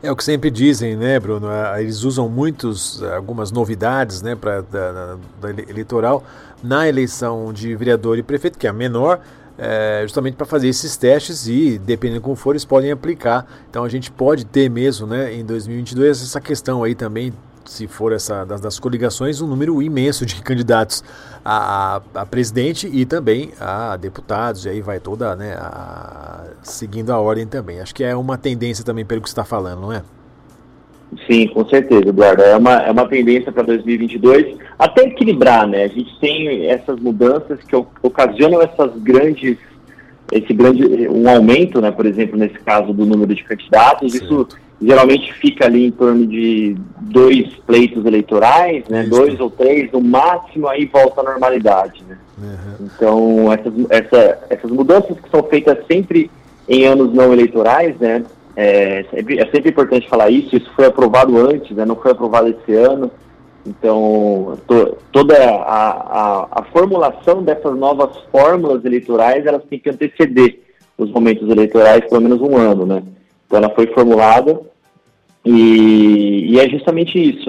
É 0.04 0.12
o 0.12 0.16
que 0.16 0.24
sempre 0.24 0.52
dizem, 0.52 0.96
né, 0.96 1.20
Bruno? 1.20 1.48
Eles 1.80 2.04
usam 2.04 2.28
muitos, 2.28 3.02
algumas 3.04 3.52
novidades, 3.52 4.22
né, 4.22 4.36
para 4.36 4.62
da, 4.62 5.18
da, 5.40 5.50
eleitoral 5.70 6.24
na 6.64 6.88
eleição 6.88 7.54
de 7.54 7.76
vereador 7.76 8.18
e 8.18 8.24
prefeito, 8.24 8.60
que 8.60 8.68
é 8.68 8.70
a 8.70 8.74
menor, 8.74 9.20
é, 9.58 10.02
justamente 10.04 10.36
para 10.36 10.46
fazer 10.46 10.68
esses 10.68 10.98
testes 10.98 11.48
e, 11.48 11.78
dependendo 11.78 12.20
de 12.20 12.24
como 12.24 12.36
for, 12.36 12.52
eles 12.52 12.66
podem 12.66 12.92
aplicar. 12.92 13.46
Então 13.70 13.84
a 13.84 13.90
gente 13.90 14.12
pode 14.12 14.46
ter 14.46 14.70
mesmo, 14.70 15.08
né, 15.08 15.34
em 15.34 15.46
2022, 15.46 16.24
essa 16.24 16.42
questão 16.42 16.84
aí 16.84 16.96
também, 16.96 17.34
se 17.66 17.88
for 17.88 18.12
essa 18.12 18.44
das, 18.44 18.60
das 18.60 18.80
coligações, 18.80 19.40
um 19.42 19.48
número 19.48 19.82
imenso 19.82 20.26
de 20.26 20.42
candidatos 20.42 21.04
a, 21.44 22.02
a, 22.16 22.22
a, 22.22 22.26
presidente 22.26 22.88
e 22.88 23.06
também 23.06 23.52
a 23.60 23.96
deputados, 23.98 24.66
e 24.66 24.70
aí 24.70 24.82
vai 24.82 25.00
toda, 25.00 25.36
né, 25.36 25.54
a, 25.54 26.46
seguindo 26.64 27.12
a 27.12 27.20
ordem 27.20 27.46
também. 27.46 27.80
Acho 27.80 27.94
que 27.94 28.04
é 28.04 28.16
uma 28.16 28.38
tendência 28.38 28.84
também 28.84 29.06
pelo 29.06 29.22
que 29.22 29.30
você 29.30 29.34
está 29.34 29.46
falando, 29.46 29.82
não 29.82 29.94
é? 29.94 30.04
Sim, 31.28 31.48
com 31.48 31.66
certeza, 31.68 32.10
Eduardo. 32.10 32.42
É 32.42 32.56
uma, 32.56 32.74
é 32.84 32.92
uma 32.92 33.08
tendência 33.08 33.52
para 33.52 33.64
2022, 33.64 34.58
até 34.80 35.04
equilibrar, 35.04 35.68
né? 35.68 35.84
A 35.84 35.88
gente 35.88 36.18
tem 36.20 36.68
essas 36.68 37.00
mudanças 37.00 37.60
que 37.64 37.76
ocasionam 38.02 38.62
essas 38.62 38.92
grandes, 38.98 39.58
esse 40.32 40.54
grande, 40.54 41.10
um 41.10 41.30
aumento, 41.30 41.82
né? 41.82 41.92
Por 41.92 42.06
exemplo, 42.06 42.38
nesse 42.38 42.58
caso 42.60 42.94
do 42.94 43.06
número 43.06 43.36
de 43.36 43.44
candidatos, 43.44 44.14
Sim. 44.14 44.24
isso 44.24 44.48
geralmente 44.82 45.32
fica 45.34 45.66
ali 45.66 45.86
em 45.86 45.92
torno 45.92 46.26
de 46.26 46.76
dois 47.02 47.54
pleitos 47.68 48.06
eleitorais, 48.06 48.84
né? 48.90 49.02
Isso. 49.02 49.10
Dois 49.10 49.40
ou 49.40 49.50
três, 49.50 49.92
no 49.92 50.02
máximo, 50.02 50.68
aí 50.68 50.86
volta 50.86 51.22
à 51.22 51.24
normalidade, 51.26 52.04
né? 52.08 52.18
Uhum. 52.38 52.88
Então, 52.96 53.54
essas, 53.54 53.74
essa, 53.90 54.40
essas 54.50 54.72
mudanças 54.72 55.20
que 55.20 55.30
são 55.30 55.44
feitas 55.44 55.78
sempre 55.88 56.32
em 56.68 56.86
anos 56.86 57.14
não 57.14 57.32
eleitorais, 57.34 57.96
né? 58.00 58.24
É, 58.56 59.06
é 59.14 59.46
sempre 59.52 59.70
importante 59.70 60.10
falar 60.10 60.30
isso, 60.30 60.56
isso 60.56 60.70
foi 60.76 60.86
aprovado 60.86 61.38
antes, 61.38 61.76
né, 61.76 61.86
não 61.86 61.96
foi 61.96 62.12
aprovado 62.12 62.50
esse 62.50 62.74
ano. 62.74 63.12
Então, 63.66 64.58
to, 64.68 64.98
toda 65.12 65.38
a, 65.38 65.62
a, 65.62 66.48
a, 66.52 66.64
formulação 66.72 67.44
dessas 67.44 67.78
novas 67.78 68.18
fórmulas 68.32 68.84
eleitorais, 68.84 69.46
elas 69.46 69.64
têm 69.66 69.78
que 69.78 69.90
anteceder 69.90 70.60
os 70.98 71.12
momentos 71.12 71.48
eleitorais 71.48 72.04
pelo 72.10 72.22
menos 72.22 72.42
um 72.42 72.58
ano, 72.58 72.88
né? 72.88 73.04
Então, 73.46 73.60
ela 73.60 73.70
foi 73.76 73.86
formulada 73.88 74.60
e, 75.46 76.54
e 76.54 76.60
é 76.60 76.68
justamente 76.70 77.20
isso. 77.20 77.48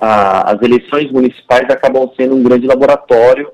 A, 0.00 0.50
as 0.50 0.60
eleições 0.62 1.12
municipais 1.12 1.70
acabam 1.70 2.10
sendo 2.16 2.34
um 2.34 2.42
grande 2.42 2.66
laboratório 2.66 3.48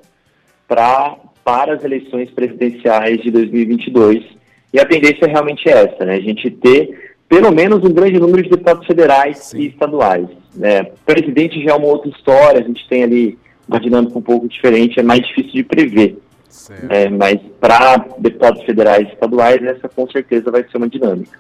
pra, 0.66 1.14
para 1.44 1.74
as 1.74 1.84
eleições 1.84 2.30
presidenciais 2.30 3.20
de 3.20 3.30
2022 3.30 4.37
e 4.72 4.78
a 4.78 4.84
tendência 4.84 5.24
é 5.24 5.28
realmente 5.28 5.68
essa, 5.68 6.04
né? 6.04 6.14
A 6.14 6.20
gente 6.20 6.50
ter 6.50 7.08
pelo 7.28 7.52
menos 7.52 7.84
um 7.84 7.92
grande 7.92 8.18
número 8.18 8.42
de 8.42 8.48
deputados 8.48 8.86
federais 8.86 9.38
Sim. 9.38 9.60
e 9.60 9.66
estaduais. 9.68 10.26
Né? 10.54 10.84
Presidente 11.04 11.62
já 11.62 11.72
é 11.72 11.74
uma 11.74 11.88
outra 11.88 12.08
história, 12.08 12.60
a 12.60 12.64
gente 12.64 12.88
tem 12.88 13.04
ali 13.04 13.38
uma 13.68 13.78
dinâmica 13.78 14.18
um 14.18 14.22
pouco 14.22 14.48
diferente, 14.48 14.98
é 14.98 15.02
mais 15.02 15.20
difícil 15.20 15.52
de 15.52 15.62
prever. 15.62 16.18
É, 16.88 17.08
mas 17.10 17.38
para 17.60 17.98
deputados 18.18 18.62
federais 18.64 19.06
e 19.06 19.12
estaduais, 19.12 19.62
essa 19.62 19.88
com 19.88 20.08
certeza 20.10 20.50
vai 20.50 20.64
ser 20.64 20.78
uma 20.78 20.88
dinâmica. 20.88 21.38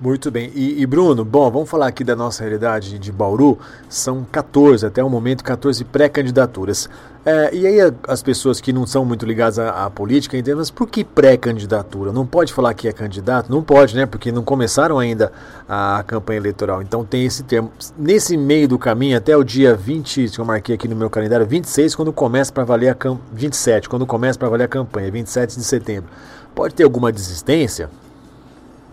Muito 0.00 0.30
bem. 0.30 0.52
E, 0.54 0.80
e, 0.80 0.86
Bruno, 0.86 1.24
bom, 1.24 1.50
vamos 1.50 1.68
falar 1.68 1.88
aqui 1.88 2.04
da 2.04 2.14
nossa 2.14 2.44
realidade 2.44 3.00
de 3.00 3.10
Bauru. 3.10 3.58
São 3.88 4.24
14, 4.30 4.86
até 4.86 5.02
o 5.02 5.10
momento, 5.10 5.42
14 5.42 5.84
pré-candidaturas. 5.84 6.88
É, 7.26 7.52
e 7.52 7.66
aí 7.66 7.78
as 8.06 8.22
pessoas 8.22 8.60
que 8.60 8.72
não 8.72 8.86
são 8.86 9.04
muito 9.04 9.26
ligadas 9.26 9.58
à, 9.58 9.86
à 9.86 9.90
política 9.90 10.36
entendem, 10.36 10.54
mas 10.54 10.70
por 10.70 10.88
que 10.88 11.02
pré-candidatura? 11.02 12.12
Não 12.12 12.24
pode 12.24 12.52
falar 12.52 12.74
que 12.74 12.86
é 12.86 12.92
candidato? 12.92 13.50
Não 13.50 13.60
pode, 13.60 13.96
né? 13.96 14.06
Porque 14.06 14.30
não 14.30 14.44
começaram 14.44 15.00
ainda 15.00 15.32
a 15.68 16.04
campanha 16.06 16.38
eleitoral. 16.38 16.80
Então 16.80 17.04
tem 17.04 17.26
esse 17.26 17.42
termo. 17.42 17.72
Nesse 17.98 18.36
meio 18.36 18.68
do 18.68 18.78
caminho, 18.78 19.16
até 19.16 19.36
o 19.36 19.42
dia 19.42 19.74
20, 19.74 20.28
que 20.28 20.38
eu 20.38 20.44
marquei 20.44 20.76
aqui 20.76 20.86
no 20.86 20.94
meu 20.94 21.10
calendário, 21.10 21.44
26, 21.44 21.96
quando 21.96 22.12
começa 22.12 22.52
para 22.52 22.62
valer 22.62 22.90
a 22.90 22.94
campanha. 22.94 23.28
27, 23.32 23.88
quando 23.88 24.06
começa 24.06 24.38
para 24.38 24.48
valer 24.48 24.64
a 24.64 24.68
campanha, 24.68 25.10
27 25.10 25.56
de 25.56 25.64
setembro. 25.64 26.08
Pode 26.54 26.72
ter 26.72 26.84
alguma 26.84 27.10
desistência? 27.10 27.90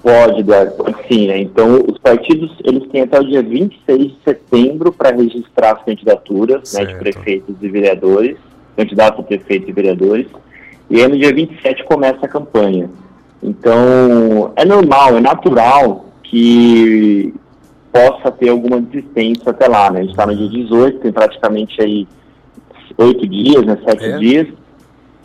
Pode, 0.06 0.42
Eduardo, 0.42 0.72
pode 0.74 0.96
sim, 1.08 1.26
né? 1.26 1.40
Então, 1.40 1.84
os 1.92 1.98
partidos, 1.98 2.56
eles 2.64 2.88
têm 2.90 3.02
até 3.02 3.20
o 3.20 3.24
dia 3.24 3.42
26 3.42 4.00
de 4.00 4.18
setembro 4.24 4.92
para 4.94 5.10
registrar 5.10 5.72
as 5.72 5.84
candidaturas 5.84 6.72
né, 6.74 6.86
de 6.86 6.94
prefeitos 6.94 7.56
e 7.60 7.68
vereadores, 7.68 8.38
candidatos 8.78 9.22
a 9.22 9.24
prefeitos 9.24 9.68
e 9.68 9.72
vereadores, 9.72 10.28
e 10.92 11.02
aí 11.02 11.08
no 11.08 11.18
dia 11.18 11.34
27 11.34 11.84
começa 11.86 12.24
a 12.24 12.30
campanha. 12.30 12.88
Então, 13.42 14.54
é 14.56 14.64
normal, 14.64 15.18
é 15.18 15.20
natural 15.20 16.06
que 16.22 17.34
possa 17.92 18.30
ter 18.30 18.50
alguma 18.50 18.80
desistência 18.80 19.50
até 19.50 19.68
lá, 19.68 19.90
né? 19.90 20.02
A 20.02 20.04
gente 20.04 20.12
está 20.12 20.28
no 20.28 20.36
dia 20.36 20.50
18, 20.50 21.00
tem 21.00 21.12
praticamente 21.12 21.82
aí 21.82 22.08
oito 23.00 23.28
dias, 23.28 23.66
né, 23.66 23.76
sete 23.84 24.06
é. 24.06 24.18
dias, 24.20 24.48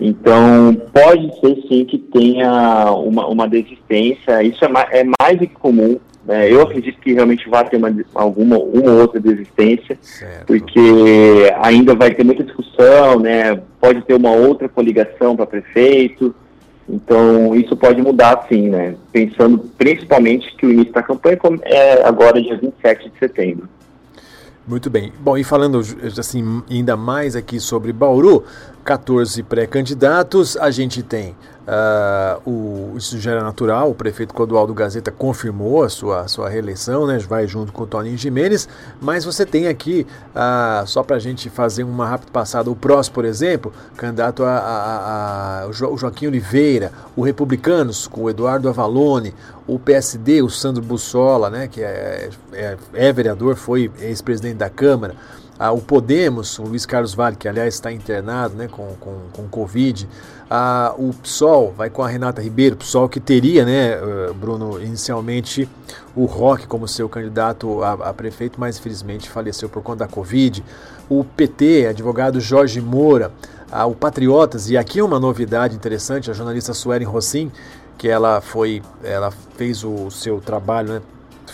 então, 0.00 0.74
pode 0.92 1.30
ser 1.40 1.62
sim 1.68 1.84
que 1.84 1.98
tenha 1.98 2.90
uma, 2.92 3.26
uma 3.26 3.48
desistência, 3.48 4.42
isso 4.42 4.64
é 4.64 4.68
mais, 4.68 4.88
é 4.92 5.04
mais 5.20 5.38
do 5.38 5.46
que 5.46 5.54
comum 5.54 6.00
Né? 6.24 6.50
Eu 6.50 6.62
acredito 6.62 6.98
que 7.00 7.12
realmente 7.12 7.48
vai 7.48 7.68
ter 7.68 7.76
uma, 7.76 7.94
alguma 8.14 8.58
uma 8.58 8.90
ou 8.92 9.00
outra 9.00 9.20
desistência, 9.20 9.98
certo. 10.00 10.46
porque 10.46 11.52
ainda 11.60 11.94
vai 11.94 12.14
ter 12.14 12.24
muita 12.24 12.44
discussão, 12.44 13.20
né? 13.20 13.60
pode 13.78 14.02
ter 14.02 14.14
uma 14.14 14.32
outra 14.32 14.68
coligação 14.68 15.36
para 15.36 15.46
prefeito, 15.46 16.34
então 16.88 17.54
isso 17.54 17.76
pode 17.76 18.00
mudar 18.00 18.46
sim, 18.48 18.68
né? 18.68 18.94
pensando 19.12 19.58
principalmente 19.76 20.54
que 20.56 20.66
o 20.66 20.72
início 20.72 20.92
da 20.92 21.02
campanha 21.02 21.38
é 21.64 22.02
agora 22.06 22.40
dia 22.40 22.56
27 22.56 23.10
de 23.10 23.18
setembro. 23.18 23.68
Muito 24.66 24.90
bem. 24.90 25.12
Bom, 25.18 25.36
e 25.38 25.42
falando 25.42 25.80
assim 26.18 26.62
ainda 26.70 26.96
mais 26.96 27.34
aqui 27.34 27.58
sobre 27.58 27.92
Bauru, 27.92 28.44
14 28.84 29.42
pré-candidatos, 29.42 30.56
a 30.56 30.70
gente 30.70 31.02
tem 31.02 31.34
Uh, 31.70 32.50
o, 32.50 32.98
isso 32.98 33.16
já 33.20 33.30
era 33.30 33.44
natural, 33.44 33.92
o 33.92 33.94
prefeito 33.94 34.34
Clodoaldo 34.34 34.74
Gazeta 34.74 35.12
confirmou 35.12 35.84
a 35.84 35.88
sua, 35.88 36.26
sua 36.26 36.48
reeleição, 36.48 37.06
né, 37.06 37.16
vai 37.18 37.46
junto 37.46 37.72
com 37.72 37.84
o 37.84 37.86
Toninho 37.86 38.18
Jimenez, 38.18 38.68
mas 39.00 39.24
você 39.24 39.46
tem 39.46 39.68
aqui, 39.68 40.04
uh, 40.34 40.84
só 40.84 41.04
para 41.04 41.14
a 41.14 41.18
gente 41.20 41.48
fazer 41.48 41.84
uma 41.84 42.08
rápida 42.08 42.32
passada, 42.32 42.68
o 42.68 42.74
PROS, 42.74 43.08
por 43.08 43.24
exemplo, 43.24 43.72
candidato 43.96 44.42
a, 44.42 44.58
a, 44.58 45.62
a, 45.62 45.66
o 45.68 45.96
Joaquim 45.96 46.26
Oliveira, 46.26 46.90
o 47.14 47.22
Republicanos 47.22 48.08
com 48.08 48.22
o 48.22 48.30
Eduardo 48.30 48.68
Avalone, 48.68 49.32
o 49.64 49.78
PSD, 49.78 50.42
o 50.42 50.50
Sandro 50.50 50.82
Bussola, 50.82 51.50
né, 51.50 51.68
que 51.68 51.84
é, 51.84 52.30
é, 52.52 52.76
é 52.94 53.12
vereador, 53.12 53.54
foi 53.54 53.92
ex-presidente 54.00 54.56
da 54.56 54.68
Câmara, 54.68 55.14
ah, 55.56 55.72
o 55.72 55.80
Podemos, 55.82 56.58
o 56.58 56.62
Luiz 56.62 56.86
Carlos 56.86 57.12
Vale, 57.12 57.36
que 57.36 57.46
aliás 57.46 57.74
está 57.74 57.92
internado 57.92 58.56
né, 58.56 58.66
com, 58.66 58.96
com, 58.98 59.18
com 59.30 59.46
Covid. 59.46 60.08
O 60.98 61.12
PSOL 61.14 61.72
vai 61.76 61.88
com 61.88 62.02
a 62.02 62.08
Renata 62.08 62.42
Ribeiro, 62.42 62.76
PSOL 62.76 63.08
que 63.08 63.20
teria, 63.20 63.64
né, 63.64 63.92
eh, 63.92 64.32
Bruno, 64.34 64.82
inicialmente 64.82 65.68
o 66.16 66.24
Roque 66.24 66.66
como 66.66 66.88
seu 66.88 67.08
candidato 67.08 67.84
a, 67.84 67.92
a, 67.92 68.12
prefeito, 68.12 68.58
mas 68.58 68.76
infelizmente 68.76 69.30
faleceu 69.30 69.68
por 69.68 69.80
conta 69.80 70.04
da 70.04 70.08
Covid. 70.10 70.64
O 71.08 71.22
PT, 71.22 71.86
advogado 71.86 72.40
Jorge 72.40 72.80
Moura, 72.80 73.30
o 73.88 73.94
Patriotas, 73.94 74.68
e 74.68 74.76
aqui 74.76 75.00
uma 75.00 75.20
novidade 75.20 75.76
interessante, 75.76 76.32
a 76.32 76.34
jornalista 76.34 76.74
Suelen 76.74 77.06
Rossim, 77.06 77.52
que 77.96 78.08
ela 78.08 78.40
foi, 78.40 78.82
ela 79.04 79.30
fez 79.56 79.84
o 79.84 80.10
seu 80.10 80.40
trabalho, 80.40 80.94
né, 80.94 81.02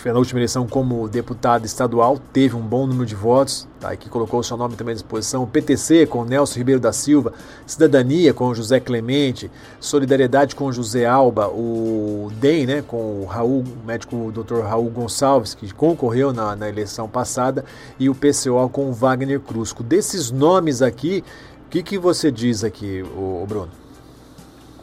na 0.05 0.13
última 0.19 0.39
eleição 0.39 0.67
como 0.67 1.07
deputado 1.07 1.65
estadual, 1.65 2.19
teve 2.31 2.55
um 2.55 2.61
bom 2.61 2.85
número 2.85 3.05
de 3.05 3.15
votos, 3.15 3.67
tá, 3.79 3.95
que 3.95 4.09
colocou 4.09 4.39
o 4.39 4.43
seu 4.43 4.57
nome 4.57 4.75
também 4.75 4.91
à 4.91 4.95
disposição. 4.95 5.43
O 5.43 5.47
PTC 5.47 6.05
com 6.05 6.23
Nelson 6.23 6.59
Ribeiro 6.59 6.79
da 6.79 6.93
Silva, 6.93 7.33
Cidadania 7.65 8.33
com 8.33 8.53
José 8.53 8.79
Clemente, 8.79 9.51
Solidariedade 9.79 10.55
com 10.55 10.71
José 10.71 11.05
Alba, 11.05 11.47
o 11.47 12.31
DEM 12.39 12.65
né, 12.65 12.83
com 12.85 13.21
o 13.21 13.25
Raul, 13.25 13.63
médico 13.85 14.31
Dr. 14.31 14.61
Raul 14.61 14.89
Gonçalves, 14.89 15.53
que 15.53 15.73
concorreu 15.73 16.31
na, 16.31 16.55
na 16.55 16.69
eleição 16.69 17.09
passada, 17.09 17.65
e 17.99 18.09
o 18.09 18.15
PCO 18.15 18.69
com 18.69 18.91
Wagner 18.91 19.39
Crusco. 19.39 19.83
Desses 19.83 20.31
nomes 20.31 20.81
aqui, 20.81 21.23
o 21.65 21.69
que, 21.69 21.83
que 21.83 21.97
você 21.97 22.31
diz 22.31 22.63
aqui, 22.63 23.03
o 23.15 23.45
Bruno? 23.47 23.86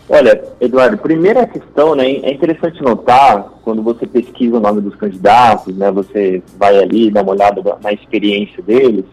Olha, 0.08 0.44
Eduardo, 0.60 0.98
primeira 0.98 1.46
questão, 1.46 1.94
né, 1.94 2.04
é 2.06 2.32
interessante 2.32 2.82
notar, 2.82 3.42
quando 3.62 3.82
você 3.82 4.06
pesquisa 4.06 4.56
o 4.56 4.60
nome 4.60 4.82
dos 4.82 4.94
candidatos, 4.96 5.74
né, 5.76 5.90
você 5.90 6.42
vai 6.58 6.78
ali, 6.78 7.10
dá 7.10 7.22
uma 7.22 7.32
olhada 7.32 7.62
na 7.82 7.92
experiência 7.92 8.62
deles, 8.62 9.04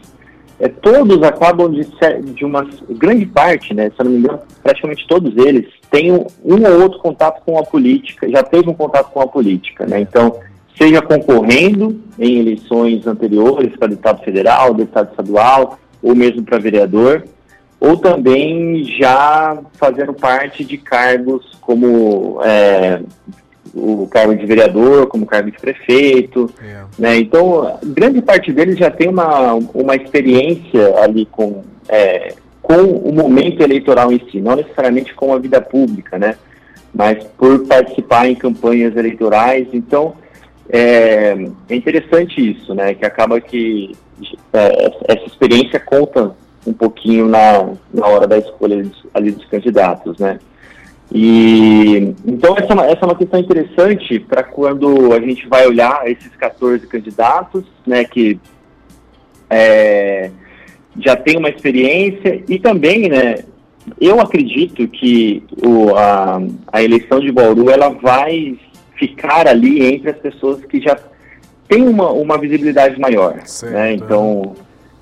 é, 0.60 0.67
todos 0.67 1.24
acabam 1.24 1.71
de, 1.71 1.88
de 2.33 2.43
uma 2.43 2.67
grande 2.89 3.25
parte, 3.25 3.74
né, 3.74 3.89
se 3.89 3.95
eu 4.00 4.05
não 4.05 4.12
me 4.12 4.19
engano, 4.19 4.39
praticamente 4.62 5.07
todos 5.07 5.36
eles 5.38 5.65
têm 5.89 6.12
um, 6.12 6.25
um 6.43 6.62
ou 6.65 6.81
outro 6.81 7.00
contato 7.00 7.41
com 7.45 7.57
a 7.57 7.63
política, 7.63 8.29
já 8.29 8.43
teve 8.43 8.69
um 8.69 8.74
contato 8.74 9.12
com 9.12 9.21
a 9.21 9.27
política, 9.27 9.86
né, 9.86 10.01
então, 10.01 10.36
seja 10.77 11.01
concorrendo 11.01 12.01
em 12.19 12.39
eleições 12.39 13.07
anteriores 13.07 13.75
para 13.77 13.88
deputado 13.88 14.24
federal, 14.24 14.74
deputado 14.74 15.12
estadual, 15.12 15.79
ou 16.03 16.13
mesmo 16.15 16.43
para 16.43 16.57
vereador, 16.57 17.24
ou 17.81 17.97
também 17.97 18.85
já 18.85 19.57
fazendo 19.73 20.13
parte 20.13 20.63
de 20.63 20.77
cargos 20.77 21.57
como 21.59 22.39
é, 22.43 23.01
o 23.73 24.07
cargo 24.07 24.35
de 24.35 24.45
vereador, 24.45 25.07
como 25.07 25.25
cargo 25.25 25.50
de 25.50 25.57
prefeito, 25.57 26.47
é. 26.61 26.83
né? 27.00 27.17
Então, 27.17 27.79
grande 27.83 28.21
parte 28.21 28.53
deles 28.53 28.77
já 28.77 28.91
tem 28.91 29.09
uma, 29.09 29.55
uma 29.73 29.95
experiência 29.95 30.95
ali 31.00 31.25
com, 31.25 31.63
é, 31.89 32.35
com 32.61 32.83
o 32.83 33.11
momento 33.11 33.63
eleitoral 33.63 34.11
em 34.11 34.21
si, 34.29 34.39
não 34.39 34.55
necessariamente 34.55 35.15
com 35.15 35.33
a 35.33 35.39
vida 35.39 35.59
pública, 35.59 36.19
né? 36.19 36.35
Mas 36.93 37.23
por 37.35 37.65
participar 37.65 38.29
em 38.29 38.35
campanhas 38.35 38.95
eleitorais, 38.95 39.67
então 39.73 40.13
é, 40.69 41.35
é 41.67 41.75
interessante 41.75 42.51
isso, 42.51 42.75
né? 42.75 42.93
Que 42.93 43.05
acaba 43.05 43.41
que 43.41 43.95
é, 44.53 44.91
essa 45.07 45.25
experiência 45.25 45.79
conta 45.79 46.35
um 46.65 46.73
pouquinho 46.73 47.27
na, 47.27 47.69
na 47.93 48.07
hora 48.07 48.27
da 48.27 48.37
escolha 48.37 48.85
ali 49.13 49.31
dos 49.31 49.45
candidatos, 49.45 50.17
né? 50.19 50.39
E 51.13 52.15
então 52.25 52.55
essa, 52.57 52.73
é 52.73 52.91
essa 52.91 53.01
é 53.01 53.05
uma 53.05 53.15
questão 53.15 53.39
interessante 53.39 54.19
para 54.19 54.43
quando 54.43 55.13
a 55.13 55.19
gente 55.19 55.45
vai 55.47 55.67
olhar 55.67 56.09
esses 56.09 56.33
14 56.37 56.87
candidatos, 56.87 57.65
né, 57.85 58.05
que 58.05 58.39
é, 59.49 60.31
já 60.97 61.17
tem 61.17 61.37
uma 61.37 61.49
experiência 61.49 62.41
e 62.47 62.57
também, 62.57 63.09
né, 63.09 63.43
eu 63.99 64.21
acredito 64.21 64.87
que 64.87 65.43
o, 65.61 65.93
a, 65.95 66.41
a 66.71 66.81
eleição 66.81 67.19
de 67.19 67.29
Bauru 67.29 67.69
ela 67.69 67.89
vai 67.89 68.57
ficar 68.95 69.47
ali 69.47 69.83
entre 69.83 70.11
as 70.11 70.17
pessoas 70.17 70.63
que 70.63 70.79
já 70.79 70.97
têm 71.67 71.87
uma, 71.87 72.09
uma 72.11 72.37
visibilidade 72.37 72.97
maior, 72.99 73.41
certo. 73.45 73.73
né? 73.73 73.93
Então 73.93 74.53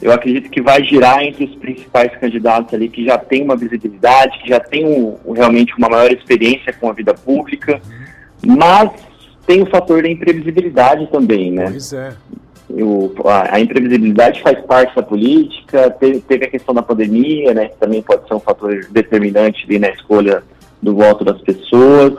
eu 0.02 0.12
acredito 0.12 0.50
que 0.50 0.62
vai 0.62 0.84
girar 0.84 1.22
entre 1.24 1.46
os 1.46 1.56
principais 1.56 2.12
candidatos 2.20 2.74
ali 2.74 2.88
que 2.88 3.04
já 3.04 3.18
tem 3.18 3.44
uma 3.44 3.56
visibilidade, 3.56 4.40
que 4.40 4.50
já 4.50 4.60
tem 4.60 4.86
um, 4.86 5.34
realmente 5.34 5.74
uma 5.78 5.90
maior 5.90 6.12
experiência 6.12 6.72
com 6.72 6.90
a 6.90 6.94
vida 6.94 7.14
pública, 7.14 7.82
mas 8.46 8.92
tem 9.46 9.62
o 9.62 9.66
fator 9.66 10.02
da 10.02 10.10
imprevisibilidade 10.10 11.08
também, 11.12 11.52
né? 11.52 11.68
Pois 11.70 11.92
é. 11.92 12.14
O, 12.70 13.12
a, 13.26 13.56
a, 13.56 13.60
imprevisibilidade 13.60 14.42
faz 14.42 14.60
parte 14.62 14.96
da 14.96 15.02
política, 15.02 15.90
teve, 15.90 16.20
teve, 16.22 16.46
a 16.46 16.50
questão 16.50 16.74
da 16.74 16.84
pandemia, 16.84 17.52
né, 17.52 17.70
que 17.70 17.78
também 17.78 18.00
pode 18.00 18.28
ser 18.28 18.36
um 18.36 18.40
fator 18.40 18.86
determinante 18.92 19.66
ali 19.66 19.80
na 19.80 19.90
escolha 19.90 20.44
do 20.82 20.96
voto 20.96 21.26
das 21.26 21.42
pessoas. 21.42 22.14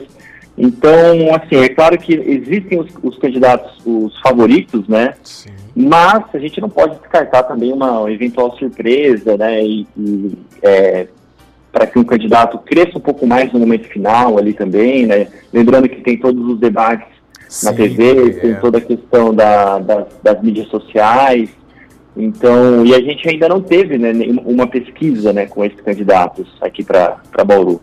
Então, 0.63 1.35
assim, 1.35 1.57
é 1.57 1.71
claro 1.71 1.97
que 1.97 2.13
existem 2.13 2.79
os, 2.79 2.89
os 3.03 3.19
candidatos, 3.19 3.81
os 3.87 4.21
favoritos, 4.21 4.87
né? 4.87 5.15
Sim. 5.23 5.49
Mas 5.75 6.25
a 6.35 6.39
gente 6.39 6.61
não 6.61 6.69
pode 6.69 6.99
descartar 6.99 7.45
também 7.45 7.73
uma 7.73 8.11
eventual 8.13 8.55
surpresa, 8.59 9.39
né? 9.39 9.65
E, 9.65 9.87
e 9.97 10.39
é, 10.63 11.07
para 11.73 11.87
que 11.87 11.99
um 11.99 12.05
candidato 12.05 12.59
cresça 12.59 12.99
um 12.99 13.01
pouco 13.01 13.27
mais 13.27 13.51
no 13.53 13.59
momento 13.59 13.89
final 13.89 14.37
ali 14.37 14.53
também, 14.53 15.07
né? 15.07 15.29
Lembrando 15.51 15.89
que 15.89 16.03
tem 16.03 16.19
todos 16.19 16.47
os 16.47 16.61
debates 16.61 17.09
Sim, 17.49 17.67
na 17.67 17.73
TV, 17.73 18.29
é. 18.29 18.31
tem 18.33 18.55
toda 18.57 18.79
a 18.79 18.83
questão 18.83 19.33
da, 19.33 19.79
da, 19.79 20.07
das 20.23 20.43
mídias 20.43 20.69
sociais. 20.69 21.49
Então, 22.15 22.85
e 22.85 22.95
a 22.95 23.01
gente 23.01 23.27
ainda 23.27 23.49
não 23.49 23.63
teve 23.63 23.97
né, 23.97 24.13
uma 24.45 24.67
pesquisa 24.67 25.33
né, 25.33 25.47
com 25.47 25.65
esses 25.65 25.81
candidatos 25.81 26.47
aqui 26.61 26.85
para 26.85 27.19
Bauru. 27.47 27.81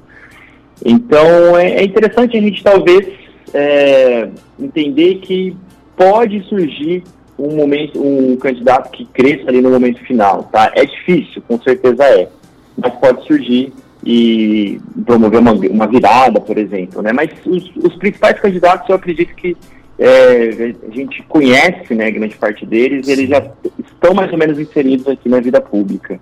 Então, 0.85 1.57
é, 1.57 1.71
é, 1.71 1.83
interessante 1.83 2.37
a 2.37 2.41
gente 2.41 2.63
talvez 2.63 3.07
é, 3.53 4.29
entender 4.59 5.15
que 5.15 5.55
pode 5.95 6.41
surgir 6.47 7.03
um 7.37 7.55
momento, 7.55 8.01
um 8.01 8.35
candidato 8.37 8.91
que 8.91 9.05
cresça 9.05 9.49
ali 9.49 9.61
no 9.61 9.69
momento 9.69 9.99
final, 10.01 10.43
tá? 10.51 10.71
É 10.75 10.85
difícil, 10.85 11.41
com 11.47 11.59
certeza 11.61 12.03
é, 12.03 12.29
mas 12.77 12.93
pode 12.95 13.25
surgir 13.25 13.73
e 14.05 14.79
promover 15.05 15.39
uma, 15.39 15.51
uma 15.51 15.87
virada, 15.87 16.39
por 16.39 16.57
exemplo, 16.57 17.01
né? 17.01 17.11
Mas 17.11 17.29
os, 17.45 17.69
os 17.75 17.95
principais 17.95 18.39
candidatos, 18.39 18.89
eu 18.89 18.95
acredito 18.95 19.35
que 19.35 19.55
é, 19.99 20.75
a 20.87 20.95
gente 20.95 21.23
conhece, 21.23 21.95
né, 21.95 22.11
grande 22.11 22.35
parte 22.37 22.65
deles, 22.65 23.07
eles 23.07 23.29
já 23.29 23.43
estão 23.79 24.13
mais 24.13 24.31
ou 24.31 24.37
menos 24.37 24.59
inseridos 24.59 25.07
aqui 25.07 25.27
na 25.27 25.39
vida 25.39 25.59
pública. 25.59 26.19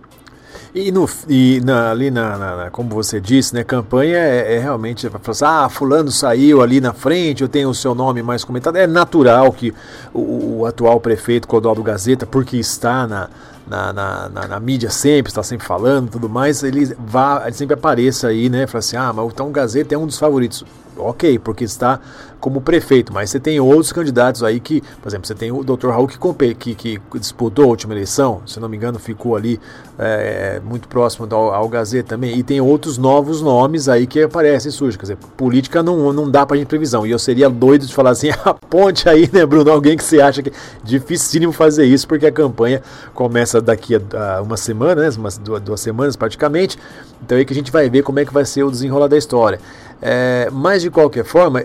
E, 0.76 0.92
no, 0.92 1.10
e 1.30 1.62
na, 1.64 1.92
ali, 1.92 2.12
na, 2.12 2.38
na, 2.38 2.70
como 2.70 2.90
você 2.90 3.22
disse, 3.22 3.56
né, 3.56 3.64
campanha 3.64 4.18
é, 4.18 4.56
é 4.56 4.60
realmente, 4.60 5.08
assim, 5.08 5.46
ah, 5.46 5.70
fulano 5.70 6.12
saiu 6.12 6.62
ali 6.62 6.82
na 6.82 6.92
frente, 6.92 7.42
eu 7.42 7.48
tenho 7.48 7.70
o 7.70 7.74
seu 7.74 7.96
nome 7.96 8.22
mais 8.22 8.44
comentado. 8.44 8.76
É 8.76 8.86
natural 8.86 9.54
que 9.54 9.74
o, 10.14 10.58
o 10.60 10.66
atual 10.66 11.00
prefeito 11.00 11.48
Clodoaldo 11.48 11.82
Gazeta, 11.82 12.26
porque 12.26 12.58
está 12.58 13.08
na, 13.08 13.30
na, 13.66 13.94
na, 13.94 14.30
na, 14.30 14.48
na, 14.50 14.60
mídia 14.60 14.90
sempre, 14.90 15.30
está 15.30 15.42
sempre 15.42 15.66
falando 15.66 16.10
tudo 16.10 16.28
mais, 16.28 16.62
ele, 16.62 16.94
vá, 17.00 17.44
ele 17.46 17.56
sempre 17.56 17.76
apareça 17.76 18.28
aí, 18.28 18.50
né? 18.50 18.68
Fala 18.68 18.80
assim, 18.80 18.98
ah, 18.98 19.14
mas 19.14 19.28
então 19.28 19.48
o 19.48 19.52
Gazeta 19.52 19.96
é 19.96 19.98
um 19.98 20.06
dos 20.06 20.20
favoritos. 20.20 20.66
Ok, 20.98 21.40
porque 21.40 21.64
está 21.64 22.02
como 22.46 22.62
prefeito, 22.62 23.12
mas 23.12 23.32
você 23.32 23.40
tem 23.40 23.60
outros 23.60 23.92
candidatos 23.92 24.44
aí 24.44 24.60
que, 24.60 24.80
por 25.02 25.10
exemplo, 25.10 25.26
você 25.26 25.34
tem 25.34 25.52
o 25.52 25.64
Dr. 25.64 25.88
Raul 25.88 26.08
que, 26.08 26.54
que, 26.54 26.76
que 26.76 27.02
disputou 27.16 27.66
a 27.66 27.68
última 27.70 27.96
eleição, 27.96 28.44
se 28.46 28.60
não 28.60 28.70
me 28.70 28.78
engano, 28.78 29.00
ficou 29.00 29.36
ali 29.36 29.60
é, 29.98 30.62
muito 30.64 30.88
próximo 30.88 31.28
ao 31.34 31.68
Gazeta 31.68 32.10
também, 32.10 32.38
e 32.38 32.44
tem 32.44 32.62
outros 32.62 33.00
novos 33.00 33.42
nomes 33.42 33.90
aí 33.90 34.06
que 34.06 34.22
aparecem 34.22 34.70
surgem. 34.70 35.00
Quer 35.00 35.06
dizer, 35.06 35.18
política 35.36 35.82
não, 35.82 36.14
não 36.14 36.30
dá 36.30 36.46
pra 36.46 36.56
gente 36.56 36.68
previsão. 36.68 37.04
E 37.04 37.10
eu 37.10 37.18
seria 37.18 37.50
doido 37.50 37.88
de 37.88 37.96
falar 37.96 38.12
assim, 38.12 38.30
aponte 38.46 39.10
aí, 39.10 39.28
né, 39.34 39.44
Bruno? 39.44 39.72
Alguém 39.72 39.98
que 39.98 40.04
você 40.04 40.22
acha 40.22 40.44
que 40.44 40.50
é 40.50 40.54
dificílimo 40.84 41.52
fazer 41.52 41.86
isso, 41.86 42.08
porque 42.08 42.28
a 42.28 42.32
campanha 42.32 42.80
começa 43.16 43.60
daqui 43.60 43.96
a, 43.96 44.38
a 44.38 44.42
uma 44.44 44.56
semana, 44.56 45.02
né? 45.02 45.10
Umas 45.18 45.40
duas, 45.40 45.60
duas 45.64 45.82
semanas 45.82 46.16
praticamente. 46.16 46.78
Então 47.24 47.36
é 47.38 47.40
aí 47.40 47.46
que 47.46 47.54
a 47.54 47.56
gente 47.56 47.72
vai 47.72 47.90
ver 47.90 48.04
como 48.04 48.20
é 48.20 48.26
que 48.26 48.32
vai 48.32 48.46
ser 48.46 48.62
o 48.62 48.70
desenrolar 48.70 49.08
da 49.08 49.18
história. 49.18 49.60
É, 50.02 50.50
mas 50.52 50.82
de 50.82 50.90
qualquer 50.90 51.24
forma, 51.24 51.64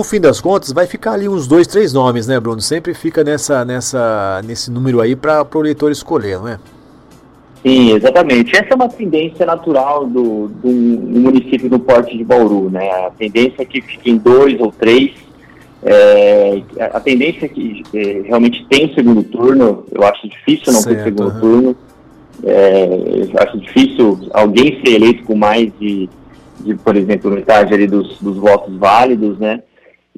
no 0.00 0.04
fim 0.04 0.18
das 0.18 0.40
contas, 0.40 0.72
vai 0.72 0.86
ficar 0.86 1.12
ali 1.12 1.28
uns 1.28 1.46
dois, 1.46 1.66
três 1.66 1.92
nomes, 1.92 2.26
né, 2.26 2.40
Bruno? 2.40 2.60
Sempre 2.60 2.94
fica 2.94 3.22
nessa, 3.22 3.66
nessa, 3.66 4.40
nesse 4.46 4.70
número 4.70 4.98
aí 5.00 5.14
para 5.14 5.46
o 5.54 5.60
eleitor 5.60 5.92
escolher, 5.92 6.38
não 6.38 6.48
é? 6.48 6.58
Sim, 7.62 7.92
exatamente. 7.92 8.56
Essa 8.56 8.68
é 8.70 8.74
uma 8.74 8.88
tendência 8.88 9.44
natural 9.44 10.06
do, 10.06 10.48
do 10.48 10.68
município 10.70 11.68
do 11.68 11.78
Porte 11.78 12.16
de 12.16 12.24
Bauru, 12.24 12.70
né? 12.70 12.88
A 13.06 13.10
tendência 13.10 13.60
é 13.60 13.64
que 13.66 13.82
fiquem 13.82 14.16
dois 14.16 14.58
ou 14.58 14.72
três. 14.72 15.10
É, 15.82 16.62
a 16.80 17.00
tendência 17.00 17.44
é 17.44 17.48
que 17.48 17.82
é, 17.92 18.22
realmente 18.24 18.64
tem 18.70 18.94
segundo 18.94 19.22
turno. 19.22 19.84
Eu 19.92 20.02
acho 20.04 20.26
difícil 20.26 20.72
não 20.72 20.80
certo, 20.80 20.96
ter 20.96 21.04
segundo 21.04 21.34
uhum. 21.34 21.40
turno. 21.40 21.76
É, 22.42 22.86
eu 23.34 23.42
acho 23.42 23.58
difícil 23.58 24.18
alguém 24.32 24.80
ser 24.82 24.94
eleito 24.94 25.24
com 25.24 25.34
mais 25.34 25.70
de, 25.78 26.08
de 26.60 26.74
por 26.76 26.96
exemplo, 26.96 27.30
metade 27.30 27.74
ali 27.74 27.86
dos, 27.86 28.18
dos 28.18 28.38
votos 28.38 28.74
válidos, 28.78 29.38
né? 29.38 29.62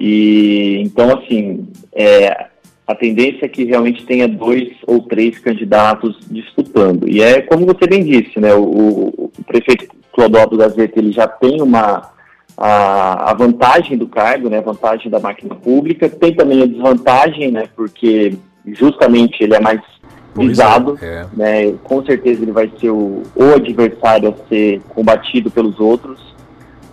E 0.04 0.82
então, 0.82 1.16
assim, 1.16 1.68
é, 1.94 2.47
a 2.85 2.92
tendência 2.92 3.47
é 3.47 3.49
que 3.49 3.62
realmente 3.62 4.04
tenha 4.04 4.26
dois 4.26 4.68
ou 4.85 5.00
três 5.02 5.38
candidatos 5.38 6.16
disputando. 6.28 7.09
E 7.09 7.23
é 7.23 7.40
como 7.40 7.64
você 7.64 7.87
bem 7.87 8.02
disse, 8.02 8.40
né? 8.40 8.52
O, 8.52 9.12
o, 9.16 9.30
prefeito 9.47 9.87
Clodópolis 10.12 10.66
Gazeta 10.66 10.99
ele 10.99 11.12
já 11.12 11.28
tem 11.28 11.62
uma 11.62 12.11
a, 12.59 13.30
a, 13.30 13.35
vantagem 13.35 13.97
do 13.97 14.09
cargo, 14.09 14.49
né? 14.49 14.59
A 14.59 14.62
vantagem 14.62 15.09
da 15.09 15.21
máquina 15.21 15.54
pública. 15.54 16.09
Tem 16.09 16.35
também 16.35 16.62
a 16.62 16.66
desvantagem, 16.66 17.52
né? 17.52 17.68
Porque 17.76 18.35
justamente 18.66 19.44
ele 19.44 19.54
é 19.54 19.61
mais 19.61 19.80
é, 19.80 20.40
visado, 20.40 20.99
é. 21.00 21.26
né? 21.32 21.75
Com 21.85 22.04
certeza 22.04 22.42
ele 22.42 22.50
vai 22.50 22.68
ser 22.80 22.90
o, 22.90 23.23
o 23.37 23.54
adversário 23.54 24.30
a 24.30 24.49
ser 24.49 24.80
combatido 24.88 25.49
pelos 25.49 25.78
outros. 25.78 26.31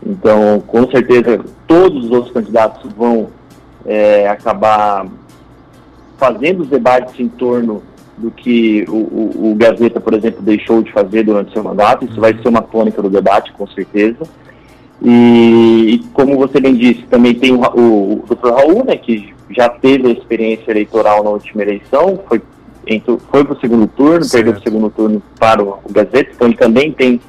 Então, 0.06 0.62
com 0.66 0.90
certeza 0.90 1.44
todos 1.68 2.06
os 2.06 2.12
outros 2.12 2.34
candidatos 2.34 2.92
vão 2.94 3.30
é, 3.86 4.28
acabar 4.28 5.06
fazendo 6.18 6.62
os 6.62 6.70
debates 6.70 7.20
em 7.20 7.28
torno 7.28 7.82
do 8.18 8.30
que 8.30 8.86
o, 8.90 8.96
o, 8.96 9.52
o, 9.52 9.56
Gazeta, 9.56 10.00
por 10.02 10.14
exemplo, 10.14 10.42
deixou 10.42 10.82
de 10.82 10.92
fazer 10.92 11.24
durante 11.24 11.54
seu 11.54 11.64
mandato. 11.64 12.06
Isso 12.06 12.20
vai 12.20 12.34
ser 12.34 12.48
uma 12.50 12.62
tônica 12.62 13.02
do 13.02 13.10
debate, 13.10 13.54
com 13.54 13.66
certeza. 13.68 14.28
E, 15.02 15.94
e 15.94 16.00
como 16.14 16.38
você 16.38 16.60
bem 16.60 16.76
disse, 16.76 17.04
também 17.04 17.34
tem 17.34 17.54
o, 17.54 17.62
o, 17.62 18.24
Dr. 18.28 18.50
Raul, 18.50 18.84
né, 18.84 18.98
que 18.98 19.34
já 19.50 19.70
teve 19.70 20.08
a 20.08 20.12
experiência 20.12 20.70
eleitoral 20.70 21.24
na 21.24 21.30
última 21.30 21.62
eleição, 21.62 22.20
foi, 22.28 22.42
foi 23.32 23.46
para 23.46 23.54
o 23.54 23.60
segundo 23.60 23.88
turno, 23.88 24.24
certo. 24.24 24.44
perdeu 24.44 24.60
o 24.60 24.64
segundo 24.64 24.90
turno 24.90 25.24
para 25.40 25.64
o, 25.64 25.80
o 25.86 25.92
Gazeta, 25.92 26.32
então 26.36 26.48
ele 26.48 26.58
também 26.58 26.92
tem 26.92 27.22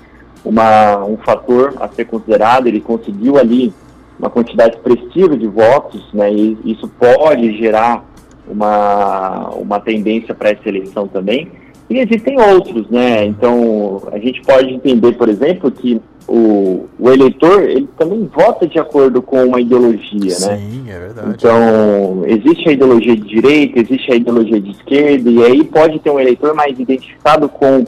uma, 0.44 1.04
um 1.04 1.16
fator 1.18 1.74
a 1.80 1.88
ser 1.88 2.06
considerado, 2.06 2.66
ele 2.66 2.80
conseguiu 2.80 3.38
ali 3.38 3.72
uma 4.18 4.28
quantidade 4.28 4.76
expressiva 4.76 5.36
de 5.36 5.46
votos, 5.46 6.06
né, 6.12 6.32
e 6.32 6.58
isso 6.64 6.88
pode 6.88 7.56
gerar 7.56 8.04
uma, 8.46 9.48
uma 9.50 9.80
tendência 9.80 10.34
para 10.34 10.50
essa 10.50 10.68
eleição 10.68 11.06
também. 11.08 11.50
E 11.88 11.98
existem 11.98 12.40
outros, 12.40 12.88
né? 12.88 13.26
Então, 13.26 14.00
a 14.12 14.18
gente 14.20 14.40
pode 14.42 14.72
entender, 14.72 15.10
por 15.12 15.28
exemplo, 15.28 15.72
que 15.72 16.00
o, 16.28 16.86
o 16.96 17.10
eleitor, 17.10 17.64
ele 17.64 17.88
também 17.98 18.30
vota 18.32 18.64
de 18.64 18.78
acordo 18.78 19.20
com 19.20 19.44
uma 19.44 19.60
ideologia, 19.60 20.30
Sim, 20.30 20.46
né? 20.46 20.56
Sim, 20.56 20.84
é 20.88 20.98
verdade. 21.00 21.30
Então, 21.34 22.22
existe 22.26 22.68
a 22.68 22.72
ideologia 22.72 23.16
de 23.16 23.22
direita, 23.22 23.80
existe 23.80 24.12
a 24.12 24.14
ideologia 24.14 24.60
de 24.60 24.70
esquerda, 24.70 25.28
e 25.28 25.42
aí 25.42 25.64
pode 25.64 25.98
ter 25.98 26.10
um 26.10 26.20
eleitor 26.20 26.54
mais 26.54 26.78
identificado 26.78 27.48
com 27.48 27.84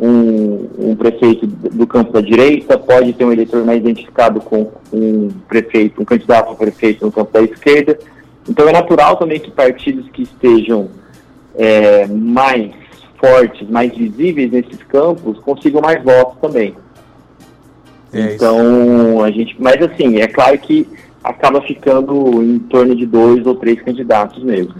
um, 0.00 0.68
um, 0.78 0.96
prefeito 0.96 1.46
do 1.46 1.86
campo 1.86 2.12
da 2.12 2.20
direita, 2.20 2.78
pode 2.78 3.12
ter 3.12 3.24
um 3.24 3.32
eleitor 3.32 3.64
mais 3.64 3.78
identificado 3.78 4.40
com 4.40 4.70
um 4.92 5.28
prefeito, 5.46 6.00
um 6.00 6.04
candidato 6.04 6.50
a 6.50 6.54
prefeito 6.54 7.04
no 7.04 7.12
campo 7.12 7.32
da 7.32 7.42
esquerda. 7.42 7.98
Então 8.48 8.66
é 8.66 8.72
natural 8.72 9.16
também 9.16 9.38
que 9.38 9.50
partidos 9.50 10.08
que 10.10 10.22
estejam 10.22 10.88
é, 11.54 12.06
mais 12.06 12.72
fortes, 13.18 13.68
mais 13.68 13.94
visíveis 13.94 14.50
nesses 14.50 14.82
campos, 14.84 15.38
consigam 15.40 15.82
mais 15.82 16.02
votos 16.02 16.38
também. 16.40 16.74
É 18.12 18.34
então, 18.34 19.22
a 19.22 19.30
gente. 19.30 19.54
Mas 19.58 19.80
assim, 19.82 20.18
é 20.18 20.26
claro 20.26 20.58
que 20.58 20.88
acaba 21.22 21.60
ficando 21.62 22.42
em 22.42 22.58
torno 22.58 22.96
de 22.96 23.04
dois 23.04 23.46
ou 23.46 23.54
três 23.54 23.80
candidatos 23.82 24.42
mesmo. 24.42 24.74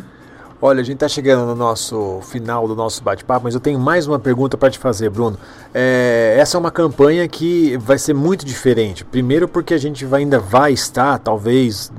Olha, 0.63 0.81
a 0.81 0.85
gente 0.85 0.97
está 0.97 1.09
chegando 1.09 1.47
no 1.47 1.55
nosso 1.55 2.21
final 2.21 2.69
do 2.69 2.77
nosso 2.77 3.03
bate-papo, 3.03 3.45
mas 3.45 3.55
eu 3.55 3.61
tenho 3.61 3.79
mais 3.79 4.07
uma 4.07 4.19
pergunta 4.19 4.59
para 4.59 4.71
te 4.71 4.79
fazer, 4.79 5.09
Bruno. 5.09 5.39
É, 5.73 6.37
essa 6.39 6.59
é 6.59 6.61
uma 6.61 6.71
campanha 6.71 7.27
que 7.27 7.79
vai 7.79 7.99
ser 7.99 8.13
muito 8.13 8.45
diferente. 8.45 9.03
Primeiro, 9.03 9.49
porque 9.49 9.73
a 9.73 9.79
gente 9.79 10.05
vai, 10.05 10.21
ainda 10.21 10.39
vai 10.39 10.73
estar, 10.73 11.19
talvez, 11.19 11.91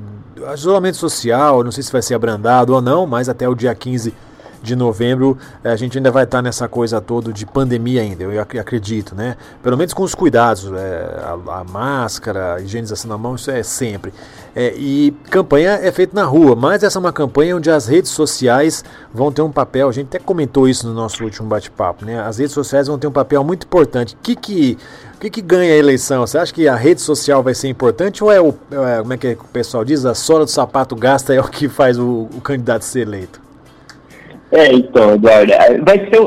isolamento 0.53 0.97
social, 0.97 1.63
não 1.63 1.71
sei 1.71 1.81
se 1.81 1.91
vai 1.91 2.03
ser 2.03 2.13
abrandado 2.13 2.75
ou 2.75 2.81
não, 2.81 3.07
mas 3.07 3.27
até 3.27 3.49
o 3.49 3.55
dia 3.55 3.73
15 3.73 4.13
de 4.61 4.75
novembro 4.75 5.37
eh, 5.63 5.71
a 5.71 5.75
gente 5.75 5.97
ainda 5.97 6.11
vai 6.11 6.23
estar 6.23 6.41
nessa 6.41 6.67
coisa 6.67 7.01
toda 7.01 7.33
de 7.33 7.45
pandemia 7.45 8.01
ainda, 8.01 8.23
eu 8.23 8.41
acredito, 8.41 9.15
né? 9.15 9.35
Pelo 9.63 9.77
menos 9.77 9.93
com 9.93 10.03
os 10.03 10.13
cuidados, 10.13 10.71
é, 10.71 11.21
a, 11.23 11.59
a, 11.59 11.63
máscara, 11.63 12.55
a 12.55 12.61
higienização 12.61 13.09
da 13.09 13.17
mão, 13.17 13.35
isso 13.35 13.49
é 13.49 13.63
sempre. 13.63 14.13
É, 14.55 14.73
e 14.75 15.11
campanha 15.29 15.79
é 15.81 15.91
feita 15.91 16.13
na 16.13 16.25
rua, 16.25 16.55
mas 16.55 16.83
essa 16.83 16.97
é 16.97 17.01
uma 17.01 17.13
campanha 17.13 17.55
onde 17.55 17.71
as 17.71 17.87
redes 17.87 18.11
sociais 18.11 18.83
vão 19.13 19.31
ter 19.31 19.41
um 19.41 19.51
papel, 19.51 19.87
a 19.89 19.91
gente 19.91 20.07
até 20.07 20.19
comentou 20.19 20.67
isso 20.67 20.87
no 20.87 20.93
nosso 20.93 21.23
último 21.23 21.47
bate-papo, 21.47 22.05
né? 22.05 22.19
As 22.21 22.37
redes 22.37 22.53
sociais 22.53 22.87
vão 22.87 22.99
ter 22.99 23.07
um 23.07 23.11
papel 23.11 23.43
muito 23.43 23.65
importante. 23.65 24.15
O 24.15 24.17
que 24.21 24.35
que, 24.35 24.77
o 25.15 25.19
que 25.19 25.29
que 25.29 25.41
ganha 25.41 25.73
a 25.73 25.77
eleição? 25.77 26.25
Você 26.27 26.37
acha 26.37 26.53
que 26.53 26.67
a 26.67 26.75
rede 26.75 27.01
social 27.01 27.41
vai 27.41 27.53
ser 27.53 27.69
importante 27.69 28.23
ou 28.23 28.31
é 28.31 28.41
o, 28.41 28.53
é, 28.71 28.99
como 28.99 29.13
é 29.13 29.17
que 29.17 29.27
o 29.33 29.45
pessoal 29.51 29.85
diz, 29.85 30.05
a 30.05 30.13
sola 30.13 30.45
do 30.45 30.51
sapato 30.51 30.95
gasta 30.95 31.33
é 31.33 31.39
o 31.39 31.47
que 31.47 31.69
faz 31.69 31.97
o, 31.97 32.27
o 32.35 32.41
candidato 32.41 32.83
ser 32.83 33.01
eleito? 33.01 33.50
É, 34.51 34.73
então, 34.73 35.13
Eduardo, 35.13 35.53
é, 35.53 35.79
vai 35.79 35.99
ser 36.09 36.19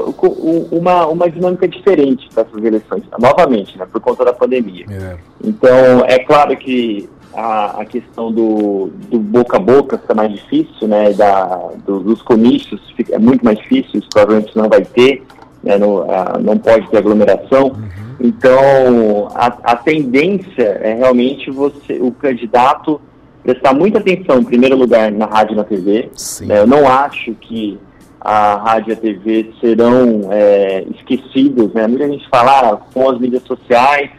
uma, 0.73 1.07
uma 1.07 1.29
dinâmica 1.29 1.69
diferente 1.69 2.27
para 2.33 2.45
essas 2.45 2.65
eleições, 2.65 3.03
novamente, 3.19 3.77
né, 3.77 3.87
por 3.91 4.01
conta 4.01 4.25
da 4.25 4.33
pandemia. 4.33 4.87
É. 4.91 5.17
Então, 5.45 6.05
é 6.07 6.19
claro 6.21 6.57
que 6.57 7.09
a, 7.35 7.83
a 7.83 7.85
questão 7.85 8.33
do, 8.33 8.91
do, 9.11 9.19
boca 9.19 9.59
a 9.59 9.61
boca 9.61 9.99
fica 9.99 10.15
mais 10.15 10.33
difícil, 10.33 10.89
né, 10.89 11.13
da, 11.13 11.71
do, 11.85 12.01
dos 12.01 12.23
comícios 12.23 12.81
fica, 12.97 13.15
é 13.15 13.19
muito 13.19 13.45
mais 13.45 13.59
difícil, 13.59 14.01
provavelmente 14.11 14.57
não 14.57 14.71
vai 14.71 14.83
ter, 14.83 15.23
né, 15.63 15.77
não, 15.77 16.11
a, 16.11 16.39
não 16.39 16.57
pode 16.57 16.89
ter 16.89 16.97
aglomeração. 16.97 17.67
Uhum. 17.67 18.05
Então, 18.21 19.29
a, 19.35 19.47
a 19.73 19.77
tendência 19.77 20.81
é 20.83 20.95
realmente 20.95 21.51
você, 21.51 21.99
o 22.01 22.11
candidato 22.11 22.99
prestar 23.43 23.75
muita 23.75 23.99
atenção, 23.99 24.39
em 24.39 24.45
primeiro 24.45 24.77
lugar, 24.77 25.13
na 25.13 25.27
rádio 25.27 25.53
e 25.53 25.57
na 25.57 25.65
TV. 25.65 26.11
Né, 26.41 26.61
eu 26.61 26.67
não 26.67 26.89
acho 26.89 27.35
que 27.35 27.79
a 28.25 28.55
rádio 28.57 28.91
e 28.91 28.93
a 28.95 28.97
TV 28.97 29.53
serão 29.61 30.29
é, 30.31 30.85
esquecidos. 30.97 31.73
Né? 31.75 31.87
Muita 31.87 32.09
gente 32.09 32.27
fala 32.31 32.71
ah, 32.71 32.77
com 32.93 33.11
as 33.11 33.19
mídias 33.21 33.43
sociais, 33.43 34.11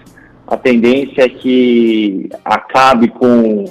a 0.47 0.55
tendência 0.55 1.23
é 1.23 1.29
que 1.29 2.29
acabe 2.45 3.07
com 3.07 3.65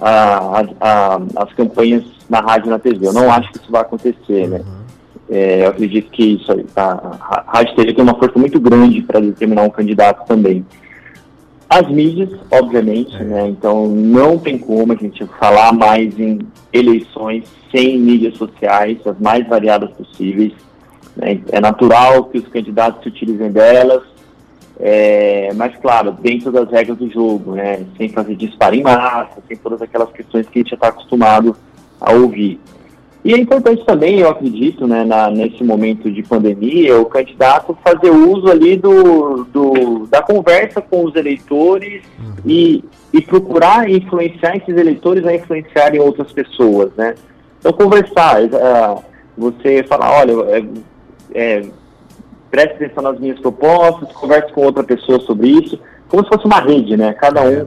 a, 0.00 0.62
a, 0.80 1.20
as 1.36 1.52
campanhas 1.54 2.04
na 2.28 2.38
rádio 2.38 2.68
e 2.68 2.70
na 2.70 2.78
TV. 2.78 3.08
Eu 3.08 3.12
não 3.12 3.30
acho 3.32 3.50
que 3.50 3.58
isso 3.58 3.70
vai 3.70 3.80
acontecer. 3.80 4.48
Né? 4.48 4.58
Uhum. 4.58 4.80
É, 5.28 5.64
eu 5.64 5.70
acredito 5.70 6.10
que 6.10 6.34
isso, 6.34 6.52
a, 6.76 6.82
a 6.82 7.44
rádio 7.48 7.72
e 7.72 7.76
TV 7.76 7.94
tem 7.94 8.04
uma 8.04 8.16
força 8.16 8.38
muito 8.38 8.60
grande 8.60 9.02
para 9.02 9.18
determinar 9.18 9.62
um 9.62 9.70
candidato 9.70 10.24
também. 10.26 10.64
As 11.70 11.88
mídias, 11.88 12.30
obviamente, 12.50 13.14
é. 13.14 13.22
né? 13.22 13.48
Então 13.48 13.86
não 13.86 14.36
tem 14.36 14.58
como 14.58 14.92
a 14.92 14.96
gente 14.96 15.24
falar 15.38 15.72
mais 15.72 16.18
em 16.18 16.40
eleições 16.72 17.44
sem 17.70 17.96
mídias 17.96 18.36
sociais, 18.36 18.98
as 19.06 19.16
mais 19.20 19.46
variadas 19.46 19.90
possíveis. 19.92 20.52
Né? 21.14 21.40
É 21.52 21.60
natural 21.60 22.24
que 22.24 22.38
os 22.38 22.48
candidatos 22.48 23.04
se 23.04 23.08
utilizem 23.08 23.52
delas, 23.52 24.02
é, 24.80 25.52
mas 25.54 25.76
claro, 25.76 26.10
dentro 26.10 26.50
das 26.50 26.68
regras 26.68 26.98
do 26.98 27.08
jogo, 27.08 27.52
né? 27.52 27.84
Sem 27.96 28.08
fazer 28.08 28.34
disparo 28.34 28.74
em 28.74 28.82
massa, 28.82 29.40
sem 29.46 29.56
todas 29.56 29.80
aquelas 29.80 30.10
questões 30.10 30.48
que 30.48 30.58
a 30.58 30.62
gente 30.62 30.70
já 30.70 30.74
está 30.74 30.88
acostumado 30.88 31.54
a 32.00 32.12
ouvir. 32.12 32.58
E 33.22 33.34
é 33.34 33.38
importante 33.38 33.84
também, 33.84 34.20
eu 34.20 34.30
acredito, 34.30 34.86
né, 34.86 35.04
na, 35.04 35.30
nesse 35.30 35.62
momento 35.62 36.10
de 36.10 36.22
pandemia, 36.22 36.98
o 36.98 37.04
candidato 37.04 37.76
fazer 37.84 38.10
uso 38.10 38.50
ali 38.50 38.76
do, 38.76 39.44
do 39.44 40.06
da 40.06 40.22
conversa 40.22 40.80
com 40.80 41.04
os 41.04 41.14
eleitores 41.14 42.02
uhum. 42.18 42.34
e, 42.46 42.82
e 43.12 43.20
procurar 43.20 43.90
influenciar 43.90 44.56
esses 44.56 44.74
eleitores 44.74 45.26
a 45.26 45.34
influenciarem 45.34 46.00
outras 46.00 46.32
pessoas, 46.32 46.90
né? 46.96 47.14
Então, 47.58 47.74
conversar, 47.74 48.42
uh, 48.42 49.04
você 49.36 49.82
falar, 49.82 50.20
olha, 50.20 50.32
é, 50.56 50.64
é, 51.34 51.62
preste 52.50 52.76
atenção 52.76 53.02
nas 53.02 53.20
minhas 53.20 53.38
propostas, 53.38 54.10
converse 54.12 54.50
com 54.52 54.64
outra 54.64 54.82
pessoa 54.82 55.20
sobre 55.20 55.48
isso, 55.48 55.78
como 56.08 56.22
se 56.22 56.28
fosse 56.30 56.46
uma 56.46 56.60
rede, 56.60 56.96
né? 56.96 57.12
Cada 57.12 57.42
um 57.42 57.66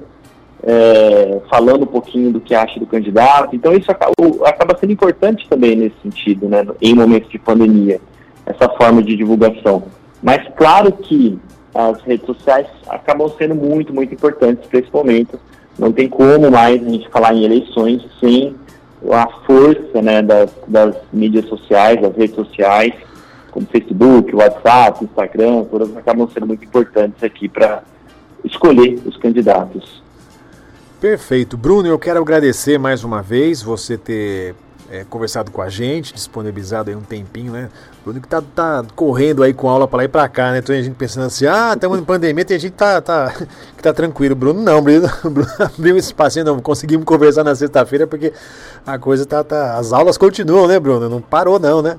é, 0.63 1.41
falando 1.49 1.83
um 1.83 1.87
pouquinho 1.87 2.31
do 2.31 2.39
que 2.39 2.55
acha 2.55 2.79
do 2.79 2.85
candidato. 2.85 3.55
Então 3.55 3.73
isso 3.73 3.91
acaba, 3.91 4.13
acaba 4.45 4.77
sendo 4.77 4.93
importante 4.93 5.47
também 5.49 5.75
nesse 5.75 5.95
sentido, 6.01 6.47
né, 6.47 6.65
em 6.81 6.95
momentos 6.95 7.29
de 7.29 7.37
pandemia, 7.37 7.99
essa 8.45 8.69
forma 8.69 9.03
de 9.03 9.15
divulgação. 9.15 9.83
Mas 10.21 10.47
claro 10.55 10.91
que 10.91 11.37
as 11.75 12.01
redes 12.01 12.25
sociais 12.25 12.67
acabam 12.87 13.29
sendo 13.37 13.55
muito, 13.55 13.93
muito 13.93 14.13
importantes 14.13 14.65
para 14.67 14.79
esse 14.79 14.93
momento. 14.93 15.39
Não 15.77 15.91
tem 15.91 16.07
como 16.07 16.51
mais 16.51 16.85
a 16.85 16.89
gente 16.89 17.09
falar 17.09 17.33
em 17.33 17.43
eleições 17.43 18.05
sem 18.19 18.55
a 19.11 19.27
força 19.45 20.01
né, 20.01 20.21
das, 20.21 20.51
das 20.67 20.95
mídias 21.11 21.45
sociais, 21.45 21.99
das 21.99 22.15
redes 22.15 22.35
sociais, 22.35 22.93
como 23.51 23.67
Facebook, 23.67 24.33
WhatsApp, 24.35 25.03
Instagram, 25.03 25.65
todas 25.65 25.95
acabam 25.97 26.27
sendo 26.33 26.47
muito 26.47 26.63
importantes 26.63 27.21
aqui 27.23 27.49
para 27.49 27.83
escolher 28.43 28.99
os 29.05 29.17
candidatos. 29.17 30.02
Perfeito. 31.03 31.57
Bruno, 31.57 31.85
eu 31.85 31.99
quero 31.99 32.21
agradecer 32.21 32.79
mais 32.79 33.03
uma 33.03 33.21
vez 33.21 33.61
você 33.61 33.97
ter 33.97 34.55
é, 34.89 35.03
conversado 35.03 35.51
com 35.51 35.61
a 35.61 35.67
gente, 35.67 36.13
disponibilizado 36.13 36.89
aí 36.89 36.95
um 36.95 37.01
tempinho, 37.01 37.51
né? 37.51 37.69
Bruno 38.05 38.21
que 38.21 38.27
tá, 38.29 38.41
tá 38.41 38.85
correndo 38.95 39.43
aí 39.43 39.53
com 39.53 39.67
aula 39.67 39.85
para 39.85 39.97
lá 39.97 40.03
e 40.05 40.07
para 40.07 40.29
cá, 40.29 40.53
né? 40.53 40.61
Tem 40.61 40.81
gente 40.81 40.95
pensando 40.95 41.25
assim, 41.25 41.45
ah, 41.45 41.73
estamos 41.73 41.99
em 41.99 42.05
pandemia, 42.05 42.45
tem 42.45 42.57
gente 42.57 42.71
tá, 42.71 43.01
tá, 43.01 43.33
que 43.75 43.83
tá 43.83 43.91
tranquilo. 43.91 44.33
Bruno 44.33 44.61
não, 44.61 44.81
Bruno, 44.81 45.09
Bruno 45.29 45.51
abriu 45.59 45.97
esse 45.97 46.07
espacinho, 46.07 46.45
não 46.45 46.61
conseguimos 46.61 47.05
conversar 47.05 47.43
na 47.43 47.53
sexta-feira 47.53 48.07
porque 48.07 48.31
a 48.87 48.97
coisa 48.97 49.25
tá, 49.25 49.43
tá. 49.43 49.75
As 49.75 49.91
aulas 49.91 50.17
continuam, 50.17 50.69
né, 50.69 50.79
Bruno? 50.79 51.09
Não 51.09 51.19
parou, 51.19 51.59
não, 51.59 51.81
né? 51.81 51.97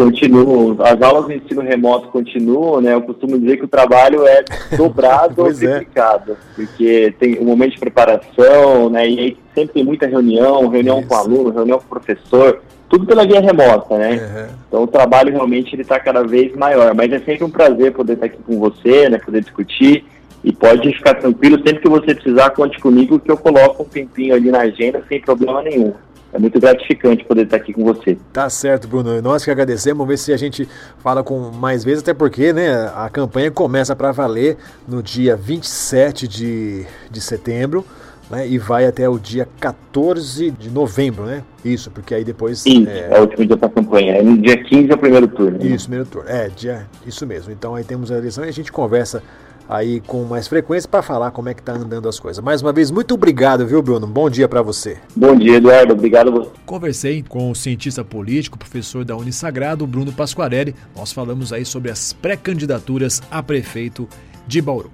Continuam, 0.00 0.76
as 0.80 1.02
aulas 1.02 1.26
de 1.26 1.36
ensino 1.36 1.60
remoto 1.60 2.08
continuam, 2.08 2.80
né? 2.80 2.94
Eu 2.94 3.02
costumo 3.02 3.38
dizer 3.38 3.58
que 3.58 3.66
o 3.66 3.68
trabalho 3.68 4.26
é 4.26 4.42
dobrado 4.74 5.42
ou 5.44 5.50
é. 5.50 5.52
triplicado, 5.52 6.32
é. 6.32 6.36
porque 6.56 7.14
tem 7.18 7.38
um 7.38 7.44
momento 7.44 7.72
de 7.72 7.80
preparação, 7.80 8.88
né? 8.88 9.06
E 9.06 9.18
aí 9.18 9.36
sempre 9.54 9.74
tem 9.74 9.84
muita 9.84 10.06
reunião, 10.06 10.68
reunião 10.68 11.00
Isso. 11.00 11.08
com 11.08 11.14
aluno, 11.14 11.50
reunião 11.50 11.78
com 11.78 11.84
professor, 11.84 12.62
tudo 12.88 13.04
pela 13.04 13.26
via 13.26 13.42
remota, 13.42 13.98
né? 13.98 14.12
Uhum. 14.12 14.54
Então 14.68 14.82
o 14.84 14.86
trabalho 14.86 15.32
realmente 15.32 15.74
ele 15.74 15.82
está 15.82 16.00
cada 16.00 16.22
vez 16.22 16.56
maior, 16.56 16.94
mas 16.94 17.12
é 17.12 17.18
sempre 17.18 17.44
um 17.44 17.50
prazer 17.50 17.92
poder 17.92 18.14
estar 18.14 18.26
aqui 18.26 18.38
com 18.42 18.58
você, 18.58 19.06
né? 19.10 19.18
Poder 19.18 19.42
discutir 19.42 20.06
e 20.42 20.50
pode 20.50 20.90
ficar 20.94 21.14
tranquilo 21.16 21.56
sempre 21.58 21.82
que 21.82 21.88
você 21.90 22.14
precisar 22.14 22.50
conte 22.50 22.80
comigo 22.80 23.20
que 23.20 23.30
eu 23.30 23.36
coloco 23.36 23.82
um 23.82 23.86
tempinho 23.86 24.34
ali 24.34 24.50
na 24.50 24.60
agenda 24.60 25.04
sem 25.06 25.20
problema 25.20 25.60
nenhum 25.62 25.92
é 26.32 26.38
muito 26.38 26.60
gratificante 26.60 27.24
poder 27.24 27.42
estar 27.42 27.56
aqui 27.56 27.72
com 27.72 27.84
você. 27.84 28.16
Tá 28.32 28.48
certo, 28.48 28.86
Bruno. 28.86 29.20
Nós 29.20 29.44
que 29.44 29.50
agradecemos. 29.50 29.98
Vamos 29.98 30.08
ver 30.12 30.16
se 30.18 30.32
a 30.32 30.36
gente 30.36 30.68
fala 30.98 31.22
com 31.22 31.50
mais 31.50 31.82
vezes, 31.82 32.02
até 32.02 32.14
porque 32.14 32.52
né, 32.52 32.90
a 32.94 33.08
campanha 33.08 33.50
começa 33.50 33.96
para 33.96 34.12
valer 34.12 34.56
no 34.86 35.02
dia 35.02 35.36
27 35.36 36.28
de, 36.28 36.86
de 37.10 37.20
setembro. 37.20 37.84
Né, 38.30 38.46
e 38.46 38.58
vai 38.58 38.86
até 38.86 39.08
o 39.08 39.18
dia 39.18 39.48
14 39.58 40.52
de 40.52 40.70
novembro, 40.70 41.24
né? 41.24 41.42
Isso, 41.64 41.90
porque 41.90 42.14
aí 42.14 42.22
depois. 42.22 42.64
Isso, 42.64 42.88
é, 42.88 43.08
é 43.10 43.18
o 43.18 43.22
último 43.22 43.44
dia 43.44 43.56
da 43.56 43.68
campanha. 43.68 44.18
É 44.18 44.22
no 44.22 44.38
dia 44.38 44.56
15 44.56 44.88
é 44.88 44.94
o 44.94 44.98
primeiro 44.98 45.26
turno. 45.26 45.58
Né? 45.58 45.66
Isso, 45.66 45.88
primeiro 45.88 46.08
turno. 46.08 46.30
É, 46.30 46.48
dia, 46.48 46.86
isso 47.04 47.26
mesmo. 47.26 47.50
Então 47.50 47.74
aí 47.74 47.82
temos 47.82 48.12
a 48.12 48.16
eleição 48.16 48.44
e 48.44 48.48
a 48.48 48.52
gente 48.52 48.70
conversa 48.70 49.20
aí 49.70 50.00
com 50.00 50.24
mais 50.24 50.48
frequência 50.48 50.88
para 50.88 51.00
falar 51.00 51.30
como 51.30 51.48
é 51.48 51.54
que 51.54 51.62
tá 51.62 51.72
andando 51.72 52.08
as 52.08 52.18
coisas. 52.18 52.42
Mais 52.42 52.60
uma 52.60 52.72
vez, 52.72 52.90
muito 52.90 53.14
obrigado, 53.14 53.64
viu, 53.64 53.80
Bruno? 53.80 54.06
Bom 54.06 54.28
dia 54.28 54.48
para 54.48 54.60
você. 54.60 54.98
Bom 55.14 55.36
dia, 55.36 55.56
Eduardo. 55.56 55.92
Obrigado. 55.92 56.50
Conversei 56.66 57.22
com 57.22 57.50
o 57.50 57.54
cientista 57.54 58.02
político, 58.02 58.58
professor 58.58 59.04
da 59.04 59.16
Unisagrado, 59.16 59.86
Bruno 59.86 60.12
Pasquarelli. 60.12 60.74
Nós 60.96 61.12
falamos 61.12 61.52
aí 61.52 61.64
sobre 61.64 61.90
as 61.90 62.12
pré-candidaturas 62.12 63.22
a 63.30 63.40
prefeito 63.42 64.08
de 64.46 64.60
Bauru. 64.60 64.90